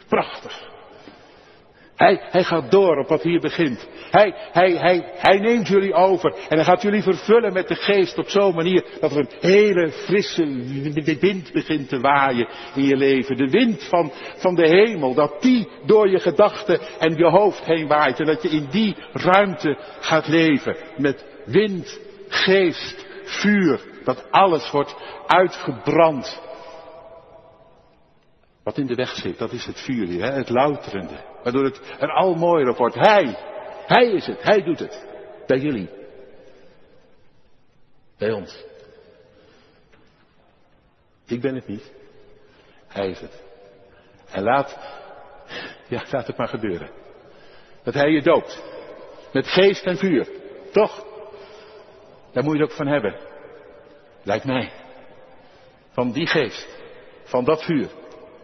Prachtig. 0.08 0.72
Hij, 1.96 2.20
hij 2.30 2.44
gaat 2.44 2.70
door 2.70 2.98
op 2.98 3.08
wat 3.08 3.22
hier 3.22 3.40
begint. 3.40 3.88
Hij, 4.10 4.34
hij, 4.52 4.72
hij, 4.72 5.12
hij 5.16 5.38
neemt 5.38 5.68
jullie 5.68 5.92
over 5.92 6.34
en 6.48 6.56
hij 6.56 6.64
gaat 6.64 6.82
jullie 6.82 7.02
vervullen 7.02 7.52
met 7.52 7.68
de 7.68 7.74
geest 7.74 8.18
op 8.18 8.28
zo'n 8.28 8.54
manier 8.54 8.84
dat 9.00 9.10
er 9.12 9.18
een 9.18 9.50
hele 9.50 9.90
frisse 9.90 10.44
wind 11.20 11.52
begint 11.52 11.88
te 11.88 12.00
waaien 12.00 12.48
in 12.74 12.84
je 12.84 12.96
leven. 12.96 13.36
De 13.36 13.50
wind 13.50 13.82
van, 13.82 14.12
van 14.36 14.54
de 14.54 14.68
hemel, 14.68 15.14
dat 15.14 15.42
die 15.42 15.68
door 15.86 16.10
je 16.10 16.18
gedachten 16.18 16.80
en 16.98 17.16
je 17.16 17.30
hoofd 17.30 17.64
heen 17.64 17.86
waait 17.86 18.20
en 18.20 18.26
dat 18.26 18.42
je 18.42 18.48
in 18.48 18.66
die 18.70 18.96
ruimte 19.12 19.78
gaat 20.00 20.28
leven 20.28 20.76
met 20.96 21.24
wind, 21.44 22.00
geest, 22.28 23.06
vuur, 23.24 23.80
dat 24.04 24.30
alles 24.30 24.70
wordt 24.70 24.96
uitgebrand. 25.26 26.40
Wat 28.62 28.78
in 28.78 28.86
de 28.86 28.94
weg 28.94 29.14
zit, 29.14 29.38
dat 29.38 29.52
is 29.52 29.64
het 29.64 29.80
vuur 29.80 30.22
hè? 30.22 30.30
het 30.30 30.48
louterende. 30.48 31.24
Waardoor 31.42 31.64
het 31.64 31.80
er 31.98 32.12
al 32.12 32.34
mooier 32.34 32.74
wordt. 32.74 32.94
Hij, 32.94 33.38
hij 33.86 34.06
is 34.06 34.26
het, 34.26 34.42
hij 34.42 34.62
doet 34.62 34.78
het. 34.78 35.06
Bij 35.46 35.58
jullie. 35.58 35.90
Bij 38.18 38.32
ons. 38.32 38.64
Ik 41.26 41.40
ben 41.40 41.54
het 41.54 41.66
niet. 41.66 41.92
Hij 42.88 43.08
is 43.08 43.20
het. 43.20 43.42
En 44.30 44.42
laat, 44.42 44.78
ja, 45.88 46.04
laat 46.10 46.26
het 46.26 46.36
maar 46.36 46.48
gebeuren. 46.48 46.90
Dat 47.82 47.94
hij 47.94 48.10
je 48.10 48.22
doopt. 48.22 48.62
Met 49.32 49.46
geest 49.46 49.84
en 49.84 49.96
vuur. 49.96 50.28
Toch? 50.72 51.04
Daar 52.32 52.44
moet 52.44 52.56
je 52.56 52.62
het 52.62 52.70
ook 52.70 52.76
van 52.76 52.86
hebben. 52.86 53.33
Lijkt 54.24 54.44
mij. 54.44 54.70
Van 55.90 56.12
die 56.12 56.26
geest. 56.26 56.78
Van 57.24 57.44
dat 57.44 57.64
vuur. 57.64 57.88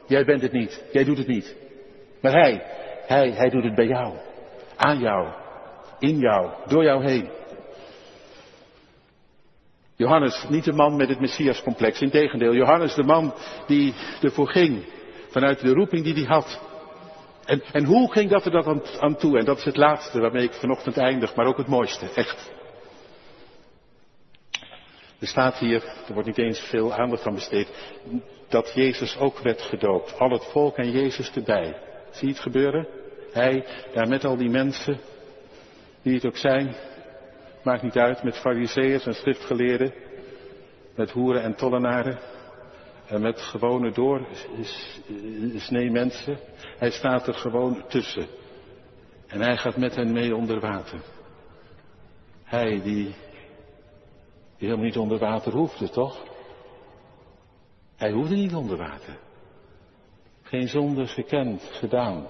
Jij 0.06 0.24
bent 0.24 0.42
het 0.42 0.52
niet. 0.52 0.84
Jij 0.92 1.04
doet 1.04 1.18
het 1.18 1.26
niet. 1.26 1.56
Maar 2.20 2.32
hij, 2.32 2.62
hij, 3.06 3.30
hij 3.30 3.50
doet 3.50 3.64
het 3.64 3.74
bij 3.74 3.86
jou. 3.86 4.14
Aan 4.76 4.98
jou. 4.98 5.28
In 5.98 6.18
jou. 6.18 6.50
Door 6.66 6.84
jou 6.84 7.04
heen. 7.04 7.28
Johannes, 9.96 10.46
niet 10.48 10.64
de 10.64 10.72
man 10.72 10.96
met 10.96 11.08
het 11.08 11.20
Messiascomplex. 11.20 12.00
Integendeel, 12.00 12.54
Johannes 12.54 12.94
de 12.94 13.02
man 13.02 13.34
die 13.66 13.94
ervoor 14.22 14.48
ging. 14.48 14.84
Vanuit 15.30 15.60
de 15.60 15.72
roeping 15.72 16.04
die 16.04 16.14
hij 16.14 16.24
had. 16.24 16.60
En, 17.44 17.62
en 17.72 17.84
hoe 17.84 18.12
ging 18.12 18.30
dat 18.30 18.44
er 18.44 18.50
dat 18.50 18.66
aan, 18.66 18.82
aan 18.98 19.16
toe? 19.16 19.38
En 19.38 19.44
dat 19.44 19.58
is 19.58 19.64
het 19.64 19.76
laatste 19.76 20.20
waarmee 20.20 20.44
ik 20.44 20.52
vanochtend 20.52 20.96
eindig, 20.96 21.34
maar 21.34 21.46
ook 21.46 21.56
het 21.56 21.66
mooiste. 21.66 22.10
Echt. 22.14 22.52
Er 25.20 25.26
staat 25.26 25.58
hier, 25.58 25.84
er 26.06 26.12
wordt 26.12 26.28
niet 26.28 26.38
eens 26.38 26.60
veel 26.60 26.94
aandacht 26.94 27.26
aan 27.26 27.34
besteed, 27.34 27.68
dat 28.48 28.72
Jezus 28.74 29.18
ook 29.18 29.38
werd 29.38 29.62
gedoopt. 29.62 30.18
Al 30.18 30.30
het 30.30 30.44
volk 30.44 30.76
en 30.76 30.90
Jezus 30.90 31.32
erbij. 31.34 31.76
Zie 32.10 32.28
je 32.28 32.34
het 32.34 32.42
gebeuren? 32.42 32.86
Hij, 33.32 33.66
daar 33.94 34.08
met 34.08 34.24
al 34.24 34.36
die 34.36 34.48
mensen, 34.48 35.00
die 36.02 36.14
het 36.14 36.26
ook 36.26 36.36
zijn, 36.36 36.74
maakt 37.62 37.82
niet 37.82 37.96
uit, 37.96 38.22
met 38.22 38.36
fariseeërs 38.38 39.06
en 39.06 39.14
schriftgeleerden, 39.14 39.94
met 40.94 41.10
hoeren 41.10 41.42
en 41.42 41.54
tollenaren, 41.54 42.18
en 43.06 43.20
met 43.20 43.40
gewone 43.40 43.92
door, 43.92 44.26
snee 45.56 45.90
mensen. 45.90 46.38
Hij 46.78 46.90
staat 46.90 47.26
er 47.26 47.34
gewoon 47.34 47.84
tussen. 47.88 48.26
En 49.26 49.40
hij 49.40 49.56
gaat 49.56 49.76
met 49.76 49.94
hen 49.94 50.12
mee 50.12 50.36
onder 50.36 50.60
water. 50.60 51.00
Hij 52.44 52.80
die 52.82 53.14
die 54.60 54.68
helemaal 54.68 54.86
niet 54.86 54.98
onder 54.98 55.18
water 55.18 55.52
hoefde, 55.52 55.90
toch? 55.90 56.18
Hij 57.96 58.10
hoefde 58.10 58.34
niet 58.34 58.54
onder 58.54 58.76
water. 58.76 59.18
Geen 60.42 60.68
zonde 60.68 61.06
gekend, 61.06 61.70
gedaan. 61.72 62.26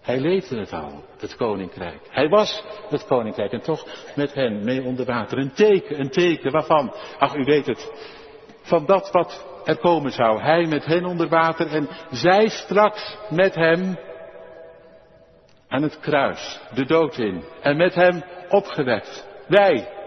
Hij 0.00 0.20
leefde 0.20 0.58
het 0.58 0.72
al, 0.72 1.04
het 1.18 1.36
koninkrijk. 1.36 2.00
Hij 2.10 2.28
was 2.28 2.64
het 2.88 3.06
koninkrijk 3.06 3.52
en 3.52 3.62
toch 3.62 3.86
met 4.16 4.34
hen 4.34 4.64
mee 4.64 4.82
onder 4.82 5.06
water. 5.06 5.38
Een 5.38 5.52
teken, 5.52 6.00
een 6.00 6.10
teken 6.10 6.52
waarvan? 6.52 6.94
Ach, 7.18 7.34
u 7.34 7.44
weet 7.44 7.66
het. 7.66 7.92
Van 8.62 8.86
dat 8.86 9.10
wat 9.10 9.46
er 9.64 9.78
komen 9.78 10.12
zou. 10.12 10.40
Hij 10.40 10.66
met 10.66 10.84
hen 10.84 11.04
onder 11.04 11.28
water 11.28 11.66
en 11.66 11.88
zij 12.10 12.48
straks 12.48 13.16
met 13.30 13.54
hem 13.54 13.98
aan 15.68 15.82
het 15.82 16.00
kruis, 16.00 16.60
de 16.74 16.84
dood 16.84 17.18
in. 17.18 17.42
En 17.60 17.76
met 17.76 17.94
hem 17.94 18.22
opgewekt. 18.48 19.26
Wij. 19.48 20.00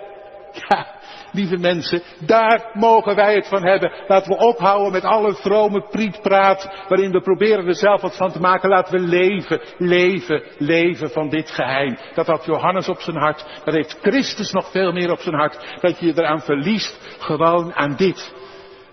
Ja, 0.68 0.88
lieve 1.32 1.58
mensen, 1.58 2.02
daar 2.20 2.70
mogen 2.74 3.16
wij 3.16 3.36
het 3.36 3.48
van 3.48 3.66
hebben. 3.66 3.92
Laten 4.08 4.32
we 4.32 4.38
ophouden 4.38 4.92
met 4.92 5.04
alle 5.04 5.34
vrome 5.34 5.88
prietpraat, 5.90 6.86
waarin 6.88 7.12
we 7.12 7.22
proberen 7.22 7.68
er 7.68 7.76
zelf 7.76 8.02
wat 8.02 8.18
van 8.18 8.32
te 8.32 8.40
maken. 8.40 8.70
Laten 8.70 8.94
we 8.94 9.08
leven, 9.08 9.62
leven, 9.78 10.44
leven 10.58 11.10
van 11.10 11.30
dit 11.30 11.50
geheim. 11.50 11.98
Dat 12.14 12.28
had 12.28 12.46
Johannes 12.46 12.90
op 12.90 13.02
zijn 13.02 13.18
hart, 13.18 13.46
dat 13.64 13.74
heeft 13.74 13.98
Christus 14.02 14.52
nog 14.52 14.72
veel 14.72 14.92
meer 14.92 15.12
op 15.12 15.20
zijn 15.20 15.36
hart. 15.36 15.78
Dat 15.82 16.00
je 16.00 16.06
je 16.06 16.14
eraan 16.16 16.42
verliest, 16.42 17.18
gewoon 17.20 17.74
aan 17.74 17.96
dit. 17.96 18.34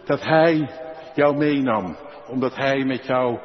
Dat 0.05 0.20
Hij 0.20 0.70
jou 1.14 1.37
meenam, 1.37 1.96
omdat 2.27 2.57
Hij 2.57 2.85
met 2.85 3.07
jou 3.07 3.38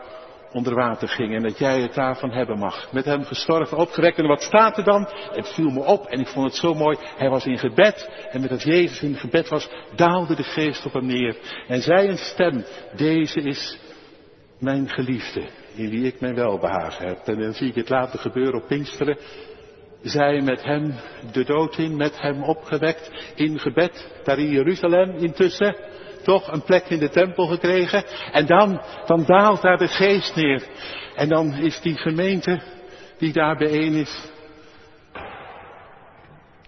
onder 0.57 0.75
water 0.75 1.07
ging 1.07 1.35
en 1.35 1.41
dat 1.41 1.57
jij 1.57 1.81
het 1.81 1.93
daarvan 1.93 2.31
hebben 2.31 2.57
mag. 2.57 2.91
Met 2.91 3.05
hem 3.05 3.23
gestorven, 3.23 3.77
opgewekt. 3.77 4.17
En 4.17 4.27
wat 4.27 4.41
staat 4.41 4.77
er 4.77 4.83
dan? 4.83 5.07
Het 5.31 5.53
viel 5.53 5.69
me 5.69 5.83
op 5.83 6.05
en 6.05 6.19
ik 6.19 6.27
vond 6.27 6.45
het 6.45 6.55
zo 6.55 6.73
mooi. 6.73 6.97
Hij 7.17 7.29
was 7.29 7.45
in 7.45 7.57
gebed 7.57 8.09
en 8.31 8.41
met 8.41 8.49
dat 8.49 8.63
Jezus 8.63 9.01
in 9.01 9.15
gebed 9.15 9.49
was, 9.49 9.69
daalde 9.95 10.35
de 10.35 10.43
geest 10.43 10.85
op 10.85 10.93
hem 10.93 11.05
neer. 11.05 11.37
En 11.67 11.81
zei 11.81 12.07
een 12.07 12.17
stem, 12.17 12.63
deze 12.95 13.41
is 13.41 13.79
mijn 14.59 14.89
geliefde, 14.89 15.49
in 15.75 15.89
wie 15.89 16.05
ik 16.05 16.19
mijn 16.19 16.35
welbehagen 16.35 17.07
heb. 17.07 17.17
En 17.27 17.39
dan 17.39 17.53
zie 17.53 17.67
ik 17.67 17.75
het 17.75 17.89
later 17.89 18.19
gebeuren 18.19 18.61
op 18.61 18.67
Pinksteren. 18.67 19.17
Zij 20.01 20.41
met 20.41 20.63
hem 20.63 20.93
de 21.31 21.43
dood 21.43 21.77
in, 21.77 21.95
met 21.95 22.21
hem 22.21 22.43
opgewekt, 22.43 23.11
in 23.35 23.59
gebed, 23.59 24.21
daar 24.23 24.39
in 24.39 24.49
Jeruzalem 24.49 25.17
intussen 25.17 25.75
toch 26.27 26.51
een 26.51 26.63
plek 26.63 26.89
in 26.89 26.99
de 26.99 27.09
tempel 27.09 27.47
gekregen. 27.47 28.03
En 28.31 28.45
dan, 28.45 28.81
dan 29.05 29.25
daalt 29.25 29.61
daar 29.61 29.77
de 29.77 29.87
geest 29.87 30.35
neer. 30.35 30.67
En 31.15 31.29
dan 31.29 31.53
is 31.53 31.81
die 31.81 31.97
gemeente 31.97 32.61
die 33.17 33.33
daar 33.33 33.57
bijeen 33.57 33.93
is, 33.93 34.29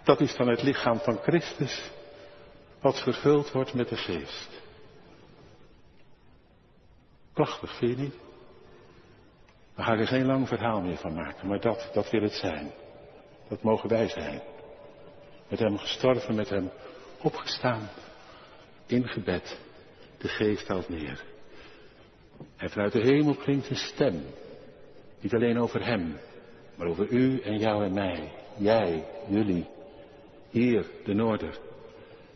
dat 0.03 0.19
is 0.19 0.35
dan 0.35 0.47
het 0.47 0.63
lichaam 0.63 0.99
van 0.99 1.19
Christus, 1.21 1.91
wat 2.81 3.01
vervuld 3.01 3.51
wordt 3.51 3.73
met 3.73 3.89
de 3.89 3.95
geest. 3.95 4.61
Prachtig, 7.33 7.75
vind 7.77 7.97
je 7.97 8.03
niet? 8.03 8.15
Daar 9.75 9.85
ga 9.85 9.93
ik 9.93 9.99
er 9.99 10.07
geen 10.07 10.25
lang 10.25 10.47
verhaal 10.47 10.81
meer 10.81 10.97
van 10.97 11.13
maken, 11.13 11.47
maar 11.47 11.59
dat, 11.59 11.89
dat 11.93 12.09
wil 12.09 12.21
het 12.21 12.33
zijn. 12.33 12.71
Dat 13.49 13.63
mogen 13.63 13.89
wij 13.89 14.07
zijn. 14.07 14.41
Met 15.49 15.59
hem 15.59 15.77
gestorven, 15.77 16.35
met 16.35 16.49
hem 16.49 16.71
opgestaan 17.21 17.89
in 18.91 19.07
gebed. 19.07 19.59
De 20.17 20.27
geest 20.27 20.67
daalt 20.67 20.89
neer. 20.89 21.23
En 22.55 22.69
vanuit 22.69 22.91
de 22.91 23.01
hemel 23.01 23.35
klinkt 23.35 23.69
een 23.69 23.75
stem. 23.75 24.23
Niet 25.19 25.33
alleen 25.33 25.59
over 25.59 25.85
hem, 25.85 26.17
maar 26.75 26.87
over 26.87 27.09
u 27.09 27.41
en 27.41 27.59
jou 27.59 27.83
en 27.83 27.93
mij. 27.93 28.31
Jij, 28.57 29.05
jullie. 29.29 29.67
Hier, 30.49 30.85
de 31.05 31.13
Noorder. 31.13 31.59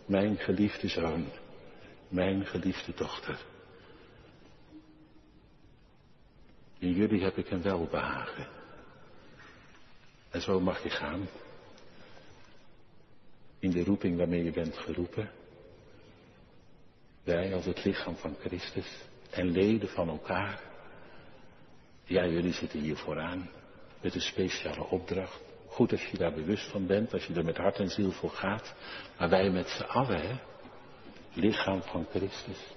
Mijn 0.06 0.38
geliefde 0.38 0.88
zoon. 0.88 1.26
Mijn 2.08 2.46
geliefde 2.46 2.94
dochter. 2.96 3.40
In 6.80 6.94
jullie 6.94 7.24
heb 7.24 7.38
ik 7.38 7.52
een 7.52 7.62
welbehagen. 7.62 8.48
En 10.30 10.42
zo 10.42 10.60
mag 10.60 10.84
je 10.84 10.90
gaan. 10.90 11.28
In 13.60 13.72
de 13.72 13.84
roeping 13.84 14.18
waarmee 14.18 14.44
je 14.44 14.52
bent 14.52 14.78
geroepen. 14.78 15.32
Wij 17.24 17.54
als 17.54 17.66
het 17.66 17.84
lichaam 17.84 18.16
van 18.16 18.36
Christus 18.40 18.88
en 19.30 19.52
leden 19.52 19.90
van 19.90 20.10
elkaar. 20.10 20.62
Ja, 22.04 22.26
jullie 22.26 22.54
zitten 22.54 22.80
hier 22.80 22.98
vooraan 22.98 23.50
met 24.02 24.16
een 24.16 24.22
speciale 24.22 24.84
opdracht. 24.84 25.42
Goed 25.68 25.92
als 25.92 26.06
je 26.06 26.18
daar 26.18 26.34
bewust 26.34 26.70
van 26.70 26.86
bent, 26.86 27.14
als 27.14 27.26
je 27.26 27.34
er 27.34 27.46
met 27.46 27.58
hart 27.58 27.80
en 27.80 27.90
ziel 27.90 28.12
voor 28.12 28.30
gaat. 28.30 28.74
Maar 29.18 29.30
wij 29.30 29.50
met 29.50 29.68
z'n 29.68 29.84
allen, 29.84 30.22
hè. 30.22 30.40
Lichaam 31.34 31.82
van 31.82 32.06
Christus. 32.10 32.76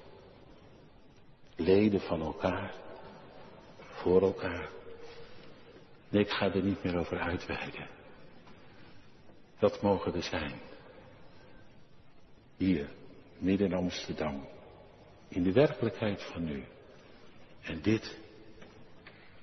Leden 1.57 2.01
van 2.01 2.21
elkaar. 2.21 2.75
Voor 3.79 4.23
elkaar. 4.23 4.69
Nee, 6.09 6.23
ik 6.23 6.31
ga 6.31 6.53
er 6.53 6.63
niet 6.63 6.83
meer 6.83 6.99
over 6.99 7.19
uitweiden. 7.19 7.89
Dat 9.59 9.83
mogen 9.83 10.13
we 10.13 10.23
zijn. 10.23 10.61
Hier, 12.57 12.89
midden 13.39 13.67
in 13.67 13.75
Amsterdam. 13.75 14.49
In 15.29 15.43
de 15.43 15.53
werkelijkheid 15.53 16.23
van 16.23 16.45
nu. 16.45 16.65
En 17.63 17.83
dit, 17.83 18.17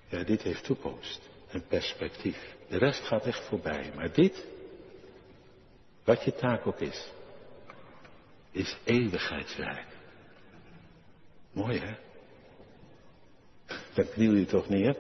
ja, 0.08 0.24
dit 0.24 0.42
heeft 0.42 0.64
toekomst. 0.64 1.30
Een 1.50 1.68
perspectief. 1.68 2.56
De 2.68 2.78
rest 2.78 3.02
gaat 3.02 3.26
echt 3.26 3.48
voorbij. 3.48 3.92
Maar 3.96 4.14
dit, 4.14 4.46
wat 6.04 6.24
je 6.24 6.34
taak 6.34 6.68
ook 6.68 6.80
is, 6.80 7.12
is 8.52 8.78
eeuwigheidswerk. 8.84 9.88
Mooi 11.52 11.80
hè? 11.80 11.96
Dan 13.94 14.10
kniel 14.10 14.34
je 14.34 14.46
toch 14.46 14.70
neer? 14.70 14.98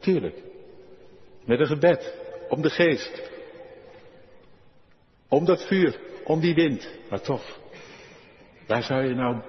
Tuurlijk. 0.00 0.42
Met 1.44 1.60
een 1.60 1.66
gebed 1.66 2.14
om 2.48 2.62
de 2.62 2.70
geest. 2.70 3.30
Om 5.28 5.44
dat 5.44 5.66
vuur, 5.66 6.00
om 6.24 6.40
die 6.40 6.54
wind. 6.54 6.90
Maar 7.10 7.20
toch, 7.20 7.58
waar 8.66 8.82
zou 8.82 9.04
je 9.04 9.14
nou 9.14 9.42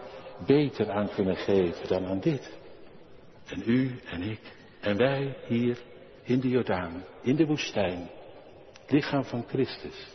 beter 0.46 0.92
aan 0.92 1.10
kunnen 1.10 1.36
geven 1.36 1.88
dan 1.88 2.06
aan 2.06 2.20
dit? 2.20 2.58
En 3.46 3.64
u 3.66 4.00
en 4.06 4.22
ik 4.22 4.40
en 4.80 4.98
wij 4.98 5.38
hier 5.48 5.78
in 6.24 6.40
de 6.40 6.50
Jordaan, 6.50 7.04
in 7.22 7.36
de 7.36 7.46
woestijn, 7.46 8.10
lichaam 8.88 9.24
van 9.24 9.46
Christus. 9.48 10.08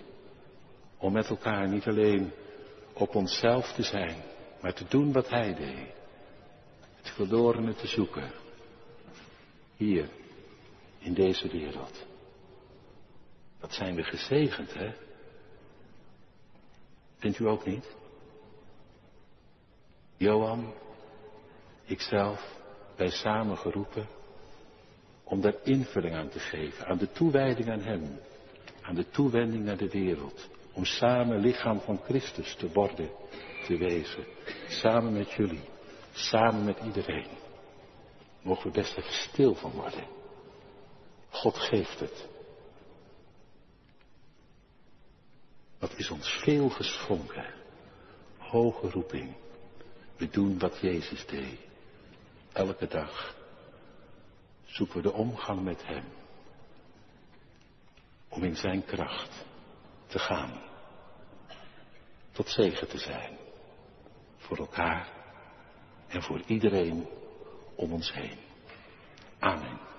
Om 0.99 1.13
met 1.13 1.29
elkaar 1.29 1.69
niet 1.69 1.87
alleen 1.87 2.33
op 2.93 3.15
onszelf 3.15 3.73
te 3.73 3.83
zijn, 3.83 4.17
maar 4.61 4.75
te 4.75 4.85
doen 4.89 5.13
wat 5.13 5.29
Hij 5.29 5.55
deed. 5.55 6.01
Het 6.97 7.11
verlorene 7.11 7.75
te 7.75 7.87
zoeken. 7.87 8.31
Hier, 9.77 10.09
in 10.99 11.15
deze 11.15 11.49
wereld. 11.49 12.07
Wat 13.61 13.75
zijn 13.75 13.95
we 13.95 14.03
gezegend, 14.03 14.75
hè? 14.75 14.93
Vindt 17.17 17.39
u 17.39 17.49
ook 17.49 17.67
niet? 17.67 17.87
Johan, 20.23 20.73
ikzelf, 21.85 22.59
wij 22.97 23.11
samen 23.11 23.59
geroepen 23.59 24.07
om 25.25 25.41
daar 25.41 25.55
invulling 25.63 26.15
aan 26.15 26.29
te 26.29 26.39
geven, 26.39 26.87
aan 26.87 26.99
de 26.99 27.13
toewijding 27.13 27.71
aan 27.71 27.81
Hem, 27.81 28.19
aan 28.83 28.95
de 28.95 29.11
toewending 29.11 29.65
naar 29.65 29.77
de 29.77 29.89
wereld, 29.89 30.49
om 30.73 30.85
samen 30.85 31.39
lichaam 31.39 31.81
van 31.81 32.01
Christus 32.05 32.55
te 32.55 32.73
worden, 32.73 33.11
te 33.67 33.77
wezen, 33.77 34.25
samen 34.69 35.13
met 35.13 35.33
jullie, 35.33 35.65
samen 36.13 36.65
met 36.65 36.81
iedereen. 36.85 37.29
Mogen 38.43 38.65
we 38.65 38.71
best 38.71 38.97
even 38.97 39.13
stil 39.13 39.55
van 39.55 39.71
worden. 39.71 40.07
God 41.31 41.57
geeft 41.57 42.01
het. 42.01 42.29
Wat 45.79 45.95
is 45.97 46.11
ons 46.11 46.29
veel 46.29 46.69
geschonken. 46.69 47.55
Hoge 48.39 48.91
roeping. 48.91 49.35
We 50.23 50.31
doen 50.31 50.59
wat 50.59 50.79
Jezus 50.81 51.27
deed. 51.27 51.59
Elke 52.53 52.87
dag 52.87 53.37
zoeken 54.65 54.97
we 54.97 55.03
de 55.03 55.13
omgang 55.13 55.63
met 55.63 55.87
Hem. 55.87 56.05
Om 58.29 58.43
in 58.43 58.57
Zijn 58.57 58.85
kracht 58.85 59.45
te 60.07 60.19
gaan. 60.19 60.61
Tot 62.31 62.49
zegen 62.49 62.89
te 62.89 62.99
zijn. 62.99 63.39
Voor 64.37 64.59
elkaar 64.59 65.09
en 66.09 66.23
voor 66.23 66.43
iedereen 66.47 67.09
om 67.75 67.93
ons 67.93 68.13
heen. 68.13 68.39
Amen. 69.39 69.92